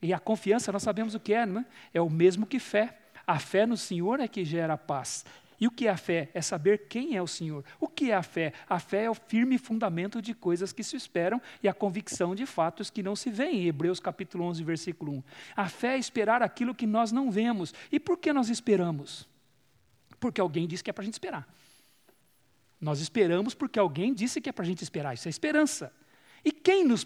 [0.00, 1.66] E a confiança, nós sabemos o que é, não é?
[1.94, 2.96] É o mesmo que fé.
[3.26, 5.24] A fé no Senhor é que gera paz.
[5.58, 6.28] E o que é a fé?
[6.32, 7.64] É saber quem é o Senhor.
[7.80, 8.52] O que é a fé?
[8.68, 12.46] A fé é o firme fundamento de coisas que se esperam e a convicção de
[12.46, 13.66] fatos que não se veem.
[13.66, 15.22] Hebreus capítulo 11, versículo 1.
[15.56, 17.74] A fé é esperar aquilo que nós não vemos.
[17.90, 19.26] E por que nós esperamos?
[20.18, 21.48] Porque alguém disse que é para a gente esperar.
[22.80, 25.14] Nós esperamos porque alguém disse que é para a gente esperar.
[25.14, 25.92] Isso é esperança.
[26.44, 27.04] E quem nos,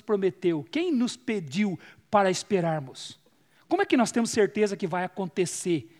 [0.00, 1.78] prometeu, quem nos pediu
[2.10, 3.18] para esperarmos?
[3.68, 5.92] Como é que nós temos certeza que vai acontecer?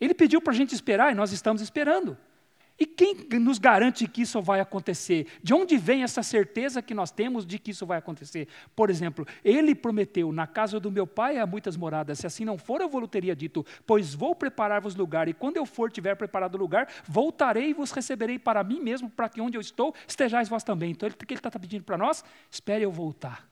[0.00, 2.16] Ele pediu para a gente esperar e nós estamos esperando.
[2.80, 5.26] E quem nos garante que isso vai acontecer?
[5.42, 8.46] De onde vem essa certeza que nós temos de que isso vai acontecer?
[8.76, 12.56] Por exemplo, ele prometeu: Na casa do meu pai há muitas moradas, se assim não
[12.56, 16.56] for, eu vou teria dito: Pois vou preparar-vos lugar, e quando eu for tiver preparado
[16.56, 20.62] lugar, voltarei e vos receberei para mim mesmo, para que onde eu estou estejais vós
[20.62, 20.92] também.
[20.92, 22.24] Então, o que ele está pedindo para nós?
[22.48, 23.48] Espere eu voltar.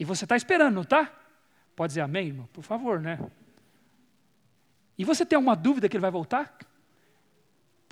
[0.00, 1.12] E você está esperando, não está?
[1.76, 2.48] Pode dizer amém, irmão?
[2.52, 3.20] Por favor, né?
[4.98, 6.56] E você tem alguma dúvida que ele vai voltar?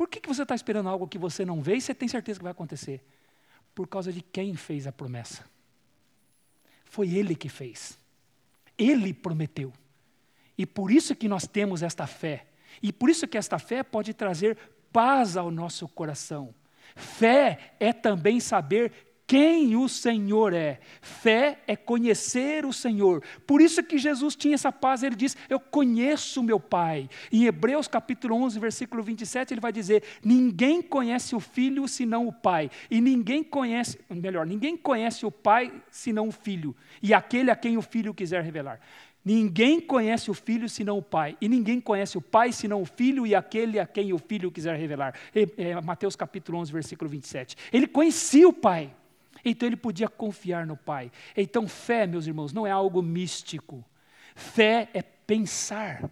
[0.00, 2.40] Por que, que você está esperando algo que você não vê e você tem certeza
[2.40, 3.04] que vai acontecer?
[3.74, 5.44] Por causa de quem fez a promessa.
[6.86, 7.98] Foi ele que fez.
[8.78, 9.70] Ele prometeu.
[10.56, 12.46] E por isso que nós temos esta fé.
[12.82, 14.56] E por isso que esta fé pode trazer
[14.90, 16.54] paz ao nosso coração.
[16.96, 20.80] Fé é também saber quem o Senhor é.
[21.00, 23.22] Fé é conhecer o Senhor.
[23.46, 27.08] Por isso que Jesus tinha essa paz, ele diz: Eu conheço meu Pai.
[27.30, 32.32] Em Hebreus capítulo 11, versículo 27, ele vai dizer: Ninguém conhece o Filho senão o
[32.32, 32.72] Pai.
[32.90, 36.74] E ninguém conhece, melhor, ninguém conhece o Pai senão o Filho.
[37.00, 38.80] E aquele a quem o Filho quiser revelar.
[39.24, 43.26] Ninguém conhece o filho senão o pai, e ninguém conhece o pai senão o filho
[43.26, 45.14] e aquele a quem o filho quiser revelar.
[45.58, 47.54] É, Mateus capítulo 11, versículo 27.
[47.70, 48.90] Ele conhecia o pai,
[49.44, 51.10] então ele podia confiar no Pai.
[51.36, 53.84] Então, fé, meus irmãos, não é algo místico.
[54.34, 56.10] Fé é pensar.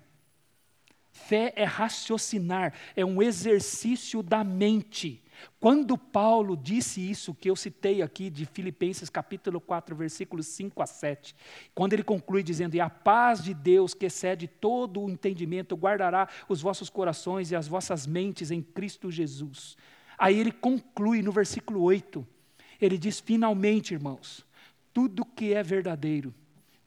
[1.11, 5.23] Fé é raciocinar, é um exercício da mente.
[5.61, 10.87] Quando Paulo disse isso que eu citei aqui de Filipenses capítulo 4, versículos 5 a
[10.87, 11.35] 7,
[11.75, 16.29] quando ele conclui dizendo: "E a paz de Deus, que excede todo o entendimento, guardará
[16.49, 19.77] os vossos corações e as vossas mentes em Cristo Jesus".
[20.17, 22.27] Aí ele conclui no versículo 8:
[22.81, 24.47] ele diz: finalmente, irmãos,
[24.93, 26.35] tudo que é verdadeiro,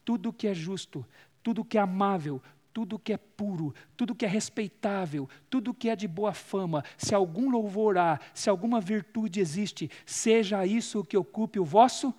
[0.04, 1.06] tudo que é justo,
[1.44, 2.42] tudo que é amável,
[2.74, 7.14] tudo que é puro, tudo que é respeitável, tudo que é de boa fama, se
[7.14, 12.14] algum louvor há, se alguma virtude existe, seja isso que ocupe o vosso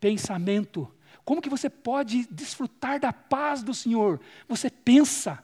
[0.00, 0.92] pensamento.
[1.24, 4.20] Como que você pode desfrutar da paz do Senhor?
[4.48, 5.42] Você pensa.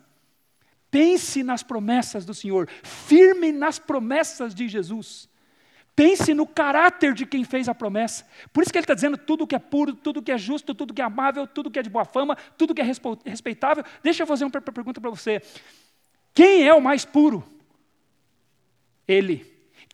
[0.91, 5.29] Pense nas promessas do Senhor, firme nas promessas de Jesus.
[5.99, 8.25] Pense no caráter de quem fez a promessa.
[8.53, 10.95] Por isso que ele está dizendo tudo que é puro, tudo que é justo, tudo
[10.95, 12.85] que é amável, tudo que é de boa fama, tudo que é
[13.25, 13.83] respeitável.
[14.01, 15.43] Deixa eu fazer uma pergunta para você.
[16.33, 17.43] Quem é o mais puro?
[19.09, 19.45] Ele.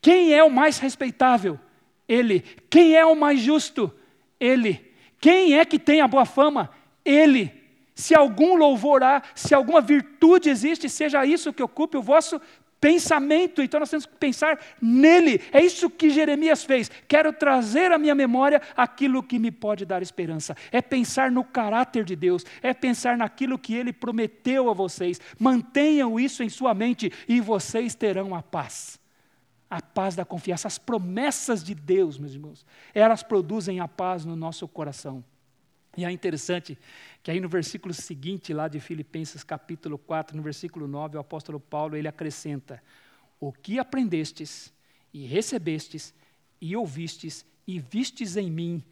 [0.03, 1.59] Quem é o mais respeitável?
[2.07, 2.41] Ele.
[2.69, 3.91] Quem é o mais justo?
[4.39, 4.93] Ele.
[5.23, 6.69] Quem é que tem a boa fama?
[7.03, 7.51] Ele.
[7.95, 12.39] Se algum louvor há, se alguma virtude existe, seja isso que ocupe o vosso
[12.85, 15.41] pensamento, então nós temos que pensar nele.
[15.51, 16.91] É isso que Jeremias fez.
[17.09, 20.55] Quero trazer à minha memória aquilo que me pode dar esperança.
[20.71, 25.19] É pensar no caráter de Deus, é pensar naquilo que ele prometeu a vocês.
[25.39, 29.01] Mantenham isso em sua mente e vocês terão a paz.
[29.71, 34.37] A paz da confiança, as promessas de Deus, meus irmãos, elas produzem a paz no
[34.37, 35.25] nosso coração.
[35.97, 36.79] E é interessante
[37.23, 41.61] que aí no versículo seguinte, lá de Filipenses capítulo 4, no versículo 9, o apóstolo
[41.61, 42.83] Paulo, ele acrescenta,
[43.41, 44.73] o que aprendestes
[45.13, 46.13] e recebestes
[46.61, 48.83] e ouvistes e vistes em mim,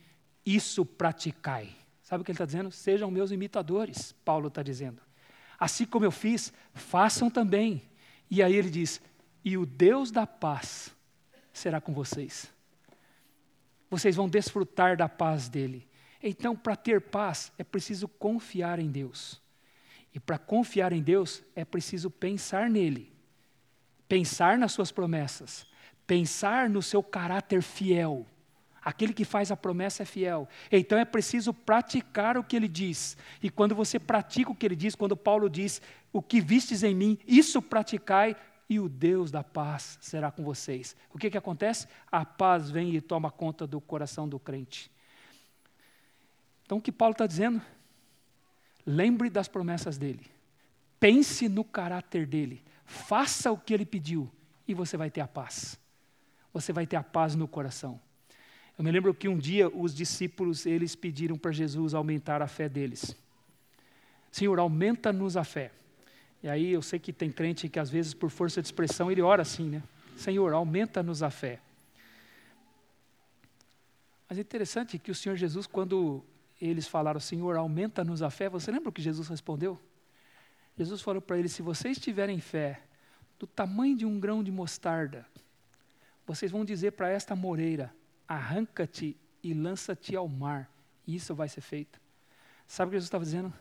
[0.44, 1.70] isso praticai.
[2.02, 2.70] Sabe o que ele está dizendo?
[2.70, 5.00] Sejam meus imitadores, Paulo está dizendo.
[5.58, 7.82] Assim como eu fiz, façam também.
[8.30, 9.00] E aí ele diz:
[9.44, 10.94] e o Deus da paz
[11.52, 12.52] será com vocês.
[13.90, 15.86] Vocês vão desfrutar da paz dele.
[16.22, 19.42] Então, para ter paz, é preciso confiar em Deus.
[20.14, 23.12] E para confiar em Deus, é preciso pensar nele,
[24.06, 25.66] pensar nas suas promessas,
[26.06, 28.26] pensar no seu caráter fiel.
[28.84, 30.48] Aquele que faz a promessa é fiel.
[30.70, 33.16] Então é preciso praticar o que ele diz.
[33.42, 35.80] E quando você pratica o que ele diz, quando Paulo diz:
[36.12, 38.36] O que vistes em mim, isso praticai,
[38.68, 40.96] e o Deus da paz será com vocês.
[41.12, 41.86] O que, que acontece?
[42.10, 44.90] A paz vem e toma conta do coração do crente.
[46.72, 47.60] Então o que Paulo está dizendo?
[48.86, 50.24] Lembre das promessas dele.
[50.98, 52.62] Pense no caráter dele.
[52.86, 54.32] Faça o que ele pediu
[54.66, 55.78] e você vai ter a paz.
[56.50, 58.00] Você vai ter a paz no coração.
[58.78, 62.70] Eu me lembro que um dia os discípulos, eles pediram para Jesus aumentar a fé
[62.70, 63.14] deles.
[64.30, 65.72] Senhor, aumenta-nos a fé.
[66.42, 69.20] E aí eu sei que tem crente que às vezes por força de expressão ele
[69.20, 69.82] ora assim, né?
[70.16, 71.60] Senhor, aumenta-nos a fé.
[74.26, 76.24] Mas é interessante que o Senhor Jesus, quando
[76.68, 79.80] eles falaram, Senhor, aumenta-nos a fé, você lembra o que Jesus respondeu?
[80.76, 82.82] Jesus falou para eles: se vocês tiverem fé
[83.38, 85.26] do tamanho de um grão de mostarda,
[86.26, 87.94] vocês vão dizer para esta moreira:
[88.26, 90.70] arranca-te e lança-te ao mar,
[91.06, 92.00] e isso vai ser feito.
[92.66, 93.52] Sabe o que Jesus estava dizendo?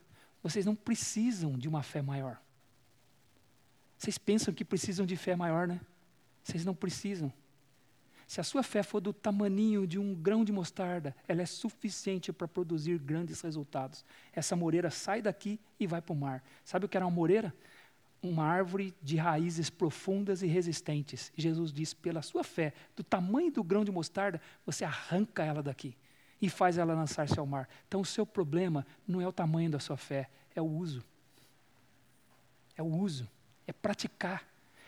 [0.43, 2.39] Vocês não precisam de uma fé maior.
[3.97, 5.79] Vocês pensam que precisam de fé maior, né?
[6.43, 7.31] Vocês não precisam.
[8.31, 12.31] Se a sua fé for do tamaninho de um grão de mostarda, ela é suficiente
[12.31, 14.05] para produzir grandes resultados.
[14.31, 16.41] Essa moreira sai daqui e vai para o mar.
[16.63, 17.53] Sabe o que era uma moreira?
[18.23, 21.29] Uma árvore de raízes profundas e resistentes.
[21.35, 25.93] Jesus diz: pela sua fé, do tamanho do grão de mostarda, você arranca ela daqui
[26.41, 27.67] e faz ela lançar-se ao mar.
[27.85, 31.03] Então, o seu problema não é o tamanho da sua fé, é o uso.
[32.77, 33.29] É o uso,
[33.67, 34.47] é praticar.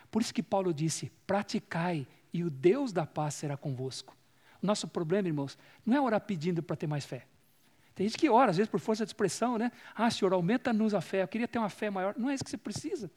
[0.09, 4.17] Por isso que Paulo disse: praticai e o Deus da paz será convosco.
[4.61, 7.27] O nosso problema, irmãos, não é orar pedindo para ter mais fé.
[7.93, 9.71] Tem gente que ora, às vezes por força de expressão, né?
[9.93, 11.21] Ah, Senhor, aumenta-nos a fé.
[11.21, 12.15] Eu queria ter uma fé maior.
[12.17, 13.11] Não é isso que você precisa.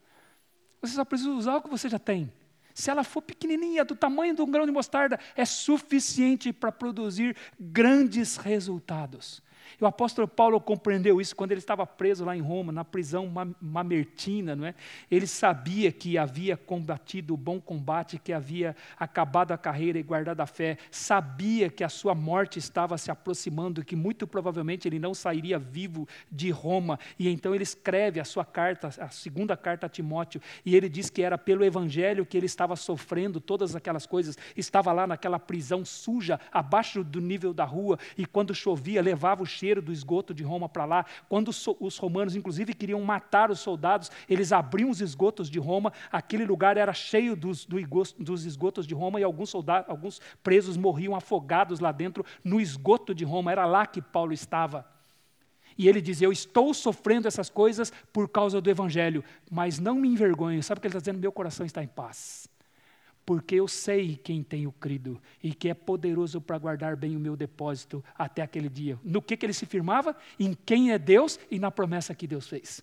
[0.81, 2.31] Você só precisa usar o que você já tem.
[2.75, 7.35] Se ela for pequenininha, do tamanho de um grão de mostarda, é suficiente para produzir
[7.59, 9.41] grandes resultados.
[9.79, 13.31] E o apóstolo Paulo compreendeu isso quando ele estava preso lá em Roma, na prisão
[13.61, 14.55] mamertina.
[14.55, 14.75] Não é?
[15.09, 20.41] Ele sabia que havia combatido o bom combate, que havia acabado a carreira e guardado
[20.41, 20.77] a fé.
[20.91, 26.07] Sabia que a sua morte estava se aproximando, que muito provavelmente ele não sairia vivo
[26.31, 26.99] de Roma.
[27.17, 31.09] E então ele escreve a sua carta, a segunda carta a Timóteo, e ele diz
[31.09, 34.37] que era pelo evangelho que ele estava sofrendo todas aquelas coisas.
[34.55, 39.45] Estava lá naquela prisão suja, abaixo do nível da rua, e quando chovia, levava o
[39.57, 41.05] cheiro do esgoto de Roma para lá.
[41.27, 45.91] Quando os romanos, inclusive, queriam matar os soldados, eles abriam os esgotos de Roma.
[46.11, 47.77] Aquele lugar era cheio dos, do
[48.19, 53.13] dos esgotos de Roma e alguns soldados, alguns presos morriam afogados lá dentro no esgoto
[53.13, 53.51] de Roma.
[53.51, 54.85] Era lá que Paulo estava.
[55.77, 60.07] E ele diz: Eu estou sofrendo essas coisas por causa do Evangelho, mas não me
[60.07, 60.61] envergonho.
[60.61, 61.21] Sabe o que ele está dizendo?
[61.21, 62.49] Meu coração está em paz
[63.27, 67.35] porque eu sei quem tenho crido e que é poderoso para guardar bem o meu
[67.35, 68.97] depósito até aquele dia.
[69.03, 70.15] No que, que ele se firmava?
[70.39, 72.81] Em quem é Deus e na promessa que Deus fez.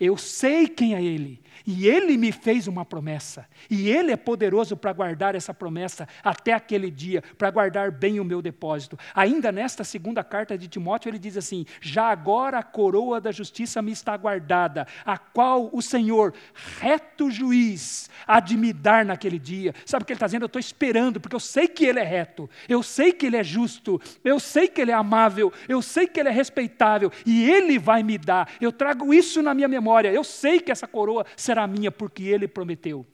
[0.00, 4.76] Eu sei quem é Ele, e Ele me fez uma promessa, e Ele é poderoso
[4.76, 8.98] para guardar essa promessa até aquele dia, para guardar bem o meu depósito.
[9.14, 13.82] Ainda nesta segunda carta de Timóteo, ele diz assim: Já agora a coroa da justiça
[13.82, 16.34] me está guardada, a qual o Senhor,
[16.80, 19.74] reto juiz, há de me dar naquele dia.
[19.84, 20.42] Sabe o que ele está dizendo?
[20.42, 23.44] Eu estou esperando, porque eu sei que Ele é reto, eu sei que Ele é
[23.44, 27.78] justo, eu sei que Ele é amável, eu sei que Ele é respeitável, e Ele
[27.78, 28.50] vai me dar.
[28.60, 30.12] Eu trago isso na minha memória memória.
[30.12, 33.04] Eu sei que essa coroa será minha, porque ele prometeu.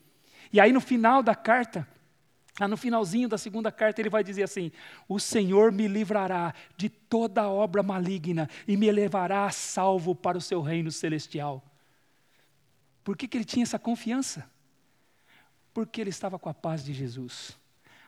[0.53, 1.89] E aí no final da carta,
[2.69, 4.71] no finalzinho da segunda carta, ele vai dizer assim:
[5.09, 10.41] O Senhor me livrará de toda obra maligna e me levará a salvo para o
[10.41, 11.65] seu reino celestial.
[13.03, 14.49] Por que, que ele tinha essa confiança?
[15.73, 17.57] Porque ele estava com a paz de Jesus.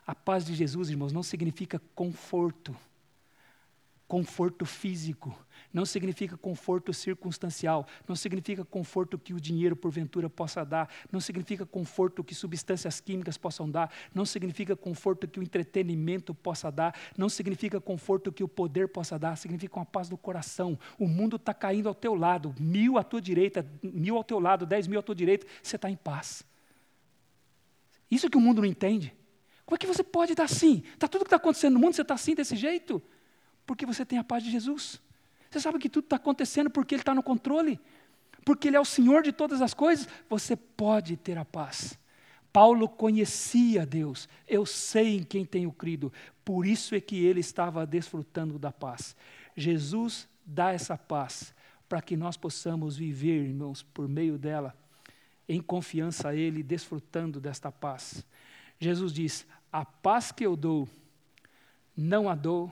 [0.06, 2.76] A paz de Jesus, irmãos, não significa conforto.
[4.08, 5.38] conforto físico,
[5.73, 11.64] não significa conforto circunstancial, não significa conforto que o dinheiro porventura possa dar, não significa
[11.64, 17.29] conforto que substâncias químicas possam dar, não significa conforto que o entretenimento possa dar, não
[17.29, 20.79] significa conforto que o poder possa dar, significa uma paz do coração.
[20.99, 24.66] O mundo está caindo ao teu lado, mil à tua direita, mil ao teu lado,
[24.66, 26.45] dez mil à tua direita, você está em paz.
[28.11, 29.14] Isso que o mundo não entende.
[29.64, 30.83] Como é que você pode estar assim?
[30.95, 33.01] Está tudo que está acontecendo no mundo, você está assim desse jeito?
[33.64, 35.01] Porque você tem a paz de Jesus.
[35.51, 37.80] Você sabe que tudo está acontecendo porque Ele está no controle,
[38.44, 40.09] porque Ele é o Senhor de todas as coisas.
[40.28, 41.98] Você pode ter a paz.
[42.53, 46.12] Paulo conhecia Deus, eu sei em quem tenho crido,
[46.44, 49.14] por isso é que ele estava desfrutando da paz.
[49.57, 51.55] Jesus dá essa paz
[51.88, 54.76] para que nós possamos viver, irmãos, por meio dela,
[55.48, 58.24] em confiança a Ele, desfrutando desta paz.
[58.78, 60.88] Jesus diz: A paz que eu dou,
[61.96, 62.70] não a dou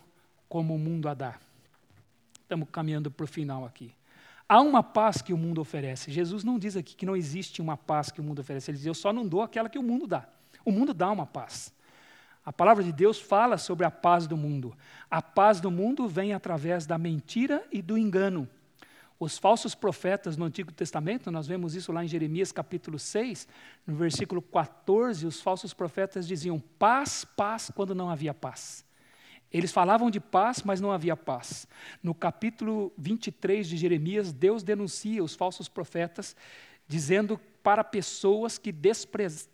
[0.49, 1.39] como o mundo a dá.
[2.49, 3.95] Estamos caminhando para o final aqui.
[4.49, 6.11] Há uma paz que o mundo oferece.
[6.11, 8.71] Jesus não diz aqui que não existe uma paz que o mundo oferece.
[8.71, 10.27] Ele diz: Eu só não dou aquela que o mundo dá.
[10.65, 11.75] O mundo dá uma paz.
[12.43, 14.75] A palavra de Deus fala sobre a paz do mundo.
[15.11, 18.49] A paz do mundo vem através da mentira e do engano.
[19.21, 23.47] Os falsos profetas no Antigo Testamento, nós vemos isso lá em Jeremias capítulo 6,
[23.87, 28.88] no versículo 14, os falsos profetas diziam paz, paz, quando não havia paz.
[29.53, 31.67] Eles falavam de paz, mas não havia paz.
[32.03, 36.37] No capítulo 23 de Jeremias, Deus denuncia os falsos profetas,
[36.87, 39.49] dizendo para pessoas que, desprez...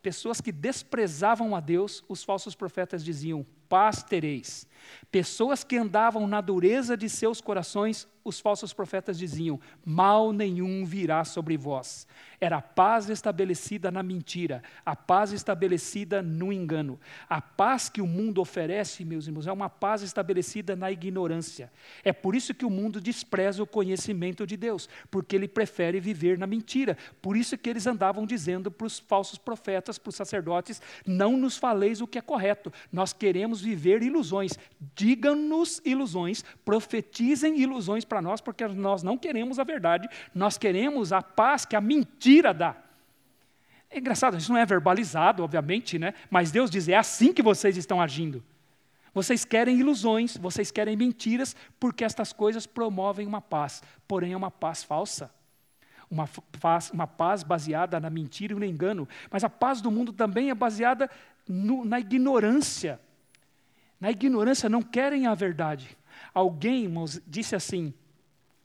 [0.00, 4.68] pessoas que desprezavam a Deus, os falsos profetas diziam: paz tereis.
[5.10, 11.24] Pessoas que andavam na dureza de seus corações, os falsos profetas diziam: mal nenhum virá
[11.24, 12.06] sobre vós.
[12.40, 16.98] Era a paz estabelecida na mentira, a paz estabelecida no engano.
[17.28, 21.70] A paz que o mundo oferece, meus irmãos, é uma paz estabelecida na ignorância.
[22.04, 26.38] É por isso que o mundo despreza o conhecimento de Deus, porque ele prefere viver
[26.38, 26.96] na mentira.
[27.20, 31.56] Por isso que eles andavam dizendo para os falsos profetas, para os sacerdotes: não nos
[31.56, 34.52] faleis o que é correto, nós queremos viver ilusões.
[34.94, 41.22] Digam-nos ilusões, profetizem ilusões para nós, porque nós não queremos a verdade, nós queremos a
[41.22, 42.76] paz que a mentira dá.
[43.90, 46.14] É engraçado, isso não é verbalizado, obviamente, né?
[46.30, 48.42] mas Deus diz: é assim que vocês estão agindo.
[49.12, 54.50] Vocês querem ilusões, vocês querem mentiras, porque estas coisas promovem uma paz, porém é uma
[54.50, 55.30] paz falsa.
[56.08, 56.28] Uma
[56.60, 59.08] paz, uma paz baseada na mentira e no engano.
[59.30, 61.08] Mas a paz do mundo também é baseada
[61.48, 63.00] no, na ignorância.
[64.00, 65.96] Na ignorância, não querem a verdade.
[66.32, 66.88] Alguém,
[67.26, 67.92] disse assim: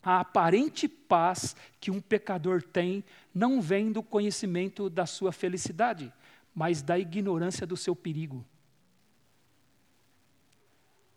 [0.06, 6.14] a aparente paz que um pecador tem não vem do conhecimento da sua felicidade,
[6.54, 8.46] mas da ignorância do seu perigo.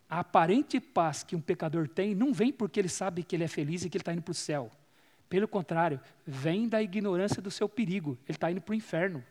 [0.08, 3.48] A aparente paz que um pecador tem não vem porque ele sabe que ele é
[3.48, 4.70] feliz e que ele está indo para o céu.
[5.28, 8.18] Pelo contrário, vem da ignorância do seu perigo.
[8.26, 9.22] Ele está indo para o inferno.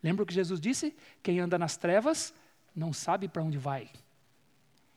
[0.00, 0.94] Lembra o que Jesus disse?
[1.20, 2.32] Quem anda nas trevas
[2.76, 3.90] não sabe para onde vai.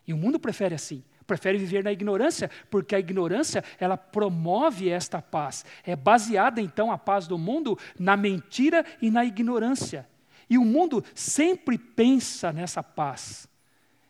[0.07, 5.21] E o mundo prefere assim prefere viver na ignorância, porque a ignorância, ela promove esta
[5.21, 5.65] paz.
[5.83, 10.07] É baseada então a paz do mundo na mentira e na ignorância.
[10.49, 13.47] E o mundo sempre pensa nessa paz.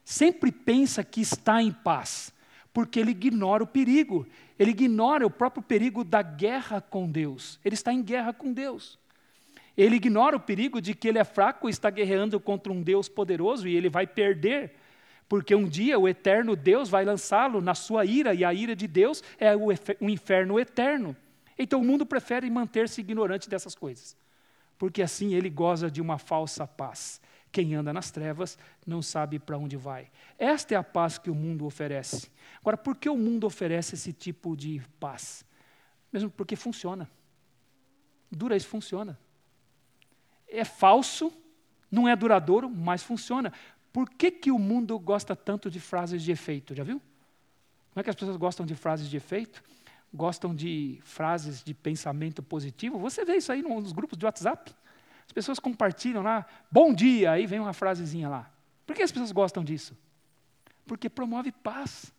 [0.06, 2.32] Sempre pensa que está em paz,
[2.72, 4.26] porque ele ignora o perigo.
[4.58, 7.60] Ele ignora o próprio perigo da guerra com Deus.
[7.66, 9.00] Ele está em guerra com Deus.
[9.76, 13.10] Ele ignora o perigo de que ele é fraco e está guerreando contra um Deus
[13.10, 14.76] poderoso e ele vai perder
[15.28, 18.88] porque um dia o eterno Deus vai lançá-lo na sua ira, e a ira de
[18.88, 19.72] Deus é o,
[20.10, 21.16] inferno eterno.
[21.58, 24.16] Então o mundo prefere manter-se ignorante dessas coisas,
[24.78, 27.20] porque assim ele goza de uma falsa paz.
[27.52, 30.10] Quem anda nas trevas não sabe para onde vai.
[30.38, 32.30] Esta é a paz que o mundo oferece.
[32.60, 35.46] Agora, por que o mundo oferece esse tipo de paz?
[36.12, 37.10] Mesmo porque funciona.
[38.30, 39.18] Dura isso funciona.
[40.48, 41.34] É falso,
[41.90, 43.52] não é duradouro, mas funciona.
[43.92, 46.76] Por que, que o mundo gosta tanto de frases de efeito?
[46.76, 47.02] Já viu?
[47.92, 49.64] Como é que as pessoas gostam de frases de efeito?
[50.14, 53.00] Gostam de frases de pensamento positivo?
[53.00, 54.74] Você vê isso aí nos grupos de WhatsApp?
[55.26, 58.52] As pessoas compartilham lá, bom dia, aí vem uma frasezinha lá.
[58.86, 59.98] Por que as pessoas gostam disso?
[60.86, 62.14] Porque promove paz.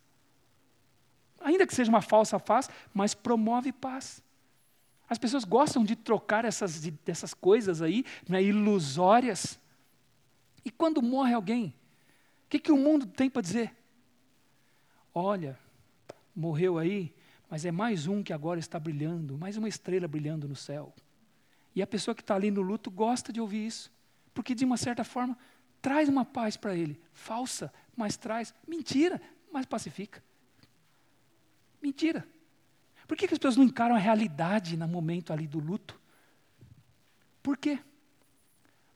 [1.40, 4.22] Ainda que seja uma falsa paz, mas promove paz.
[5.08, 9.58] As pessoas gostam de trocar essas, essas coisas aí, né, ilusórias,
[10.68, 11.74] e quando morre alguém,
[12.44, 13.74] o que, que o mundo tem para dizer?
[15.14, 15.58] Olha,
[16.36, 17.14] morreu aí,
[17.48, 20.94] mas é mais um que agora está brilhando, mais uma estrela brilhando no céu.
[21.74, 23.90] E a pessoa que está ali no luto gosta de ouvir isso,
[24.34, 25.38] porque de uma certa forma
[25.80, 30.22] traz uma paz para ele, falsa, mas traz, mentira, mas pacifica.
[31.80, 32.28] Mentira.
[33.06, 35.98] Por que, que as pessoas não encaram a realidade no momento ali do luto?
[37.42, 37.78] Por quê?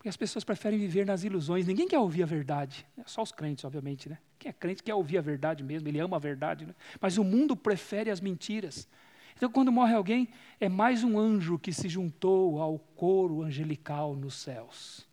[0.03, 1.65] Porque as pessoas preferem viver nas ilusões.
[1.65, 2.85] Ninguém quer ouvir a verdade.
[2.99, 4.19] É só os crentes, obviamente, né?
[4.37, 6.75] Quem é crente quer ouvir a verdade mesmo, ele ama a verdade, né?
[7.01, 8.89] Mas o mundo prefere as mentiras.
[9.37, 10.29] Então, quando morre alguém,
[10.59, 15.07] é mais um anjo que se juntou ao coro angelical nos céus.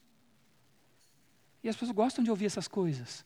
[1.63, 3.23] E as pessoas gostam de ouvir essas coisas.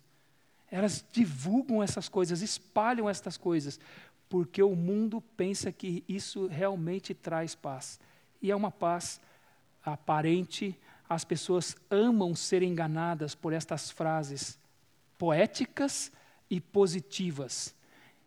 [0.70, 3.80] Elas divulgam essas coisas, espalham estas coisas,
[4.28, 8.02] porque o mundo pensa que isso realmente traz paz.
[8.42, 9.22] E é uma paz
[9.82, 10.78] aparente,
[11.14, 14.60] as pessoas amam ser enganadas por estas frases
[15.18, 16.12] poéticas
[16.50, 17.76] e positivas.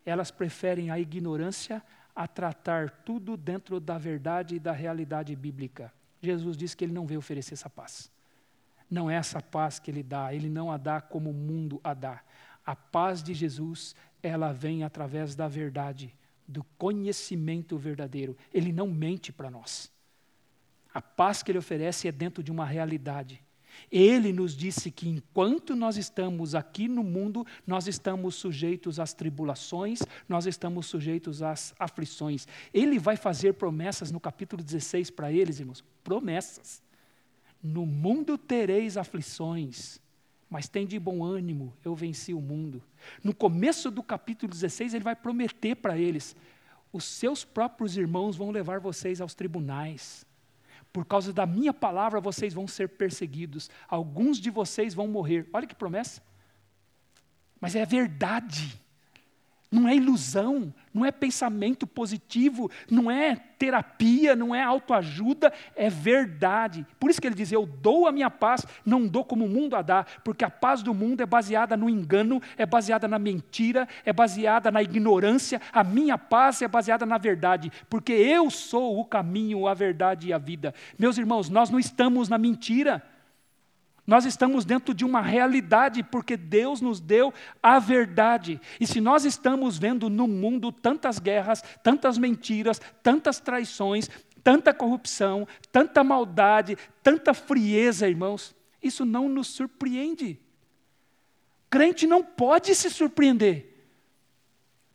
[0.05, 1.83] Elas preferem a ignorância
[2.15, 5.93] a tratar tudo dentro da verdade e da realidade bíblica.
[6.23, 8.11] Jesus disse que ele não veio oferecer essa paz.
[8.91, 11.93] Não é essa paz que ele dá, ele não a dá como o mundo a
[11.93, 12.23] dá.
[12.65, 16.15] A paz de Jesus, ela vem através da verdade,
[16.49, 18.37] do conhecimento verdadeiro.
[18.55, 19.91] Ele não mente para nós.
[20.97, 23.43] A paz que ele oferece é dentro de uma realidade.
[23.93, 30.01] Ele nos disse que enquanto nós estamos aqui no mundo, nós estamos sujeitos às tribulações,
[30.27, 32.49] nós estamos sujeitos às aflições.
[32.73, 35.85] Ele vai fazer promessas no capítulo 16 para eles, irmãos.
[36.03, 36.83] Promessas.
[37.63, 40.01] No mundo tereis aflições,
[40.49, 42.83] mas tem de bom ânimo, eu venci o mundo.
[43.23, 46.35] No começo do capítulo 16, ele vai prometer para eles:
[46.91, 50.25] os seus próprios irmãos vão levar vocês aos tribunais
[50.97, 55.47] por causa da minha palavra vocês vão ser perseguidos, alguns de vocês vão morrer.
[55.53, 56.23] Olha que promessa.
[57.61, 58.81] Mas é verdade.
[59.71, 66.87] Não é ilusão, não é pensamento positivo, não é terapia, não é autoajuda, é verdade.
[67.01, 69.75] Por isso que ele diz: Eu dou a minha paz, não dou como o mundo
[69.75, 73.89] a dá, porque a paz do mundo é baseada no engano, é baseada na mentira,
[74.05, 75.61] é baseada na ignorância.
[75.73, 80.33] A minha paz é baseada na verdade, porque eu sou o caminho, a verdade e
[80.33, 80.73] a vida.
[80.97, 83.03] Meus irmãos, nós não estamos na mentira.
[84.07, 88.61] Nós estamos dentro de uma realidade, porque Deus nos deu a verdade.
[88.81, 94.09] E se nós estamos vendo no mundo tantas guerras, tantas mentiras, tantas traições,
[94.45, 100.39] tanta corrupção, tanta maldade, tanta frieza, irmãos, isso não nos surpreende.
[101.69, 103.75] Crente não pode se surpreender,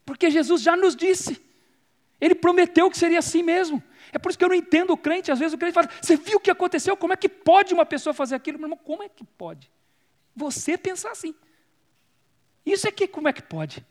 [0.05, 1.41] porque Jesus já nos disse,
[2.19, 3.83] Ele prometeu que seria assim mesmo.
[4.11, 5.31] É por isso que eu não entendo o crente.
[5.31, 6.97] Às vezes o crente fala: Você viu o que aconteceu?
[6.97, 8.57] Como é que pode uma pessoa fazer aquilo?
[8.57, 9.71] Meu irmão, como é que pode?
[10.35, 11.33] Você pensar assim.
[12.65, 13.85] Isso é que como é que pode?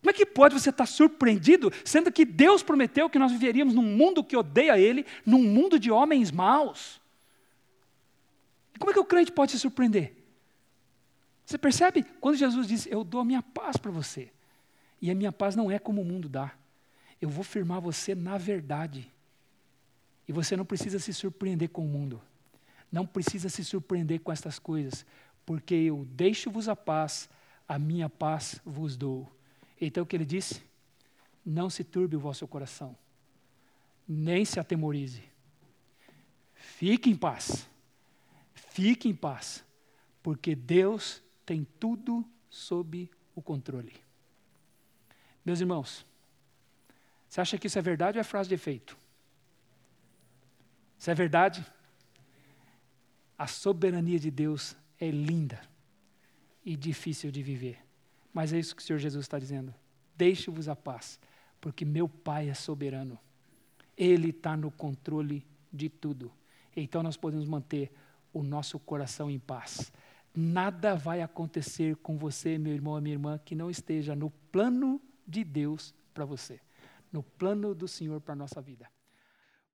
[0.00, 3.82] Como é que pode você estar surpreendido, sendo que Deus prometeu que nós viveríamos num
[3.82, 7.00] mundo que odeia Ele, num mundo de homens maus?
[8.78, 10.14] Como é que o crente pode se surpreender?
[11.46, 12.04] Você percebe?
[12.20, 14.30] Quando Jesus disse, Eu dou a minha paz para você,
[15.00, 16.52] e a minha paz não é como o mundo dá,
[17.20, 19.10] eu vou firmar você na verdade.
[20.26, 22.20] E você não precisa se surpreender com o mundo.
[22.90, 25.04] Não precisa se surpreender com estas coisas,
[25.44, 27.28] porque eu deixo-vos a paz,
[27.68, 29.30] a minha paz vos dou.
[29.80, 30.62] Então o que ele disse?
[31.44, 32.96] Não se turbe o vosso coração,
[34.08, 35.22] nem se atemorize.
[36.54, 37.68] Fique em paz.
[38.54, 39.64] Fique em paz,
[40.22, 43.92] porque Deus tem tudo sob o controle.
[45.44, 46.04] Meus irmãos,
[47.28, 48.96] você acha que isso é verdade ou é frase de efeito?
[51.04, 51.62] Isso é verdade?
[53.36, 55.60] A soberania de Deus é linda
[56.64, 57.78] e difícil de viver.
[58.32, 59.74] Mas é isso que o Senhor Jesus está dizendo.
[60.16, 61.20] Deixe-vos a paz,
[61.60, 63.18] porque meu Pai é soberano.
[63.94, 66.32] Ele está no controle de tudo.
[66.74, 67.92] Então nós podemos manter
[68.32, 69.92] o nosso coração em paz.
[70.34, 74.98] Nada vai acontecer com você, meu irmão minha irmã, que não esteja no plano
[75.28, 76.62] de Deus para você,
[77.12, 78.93] no plano do Senhor para a nossa vida.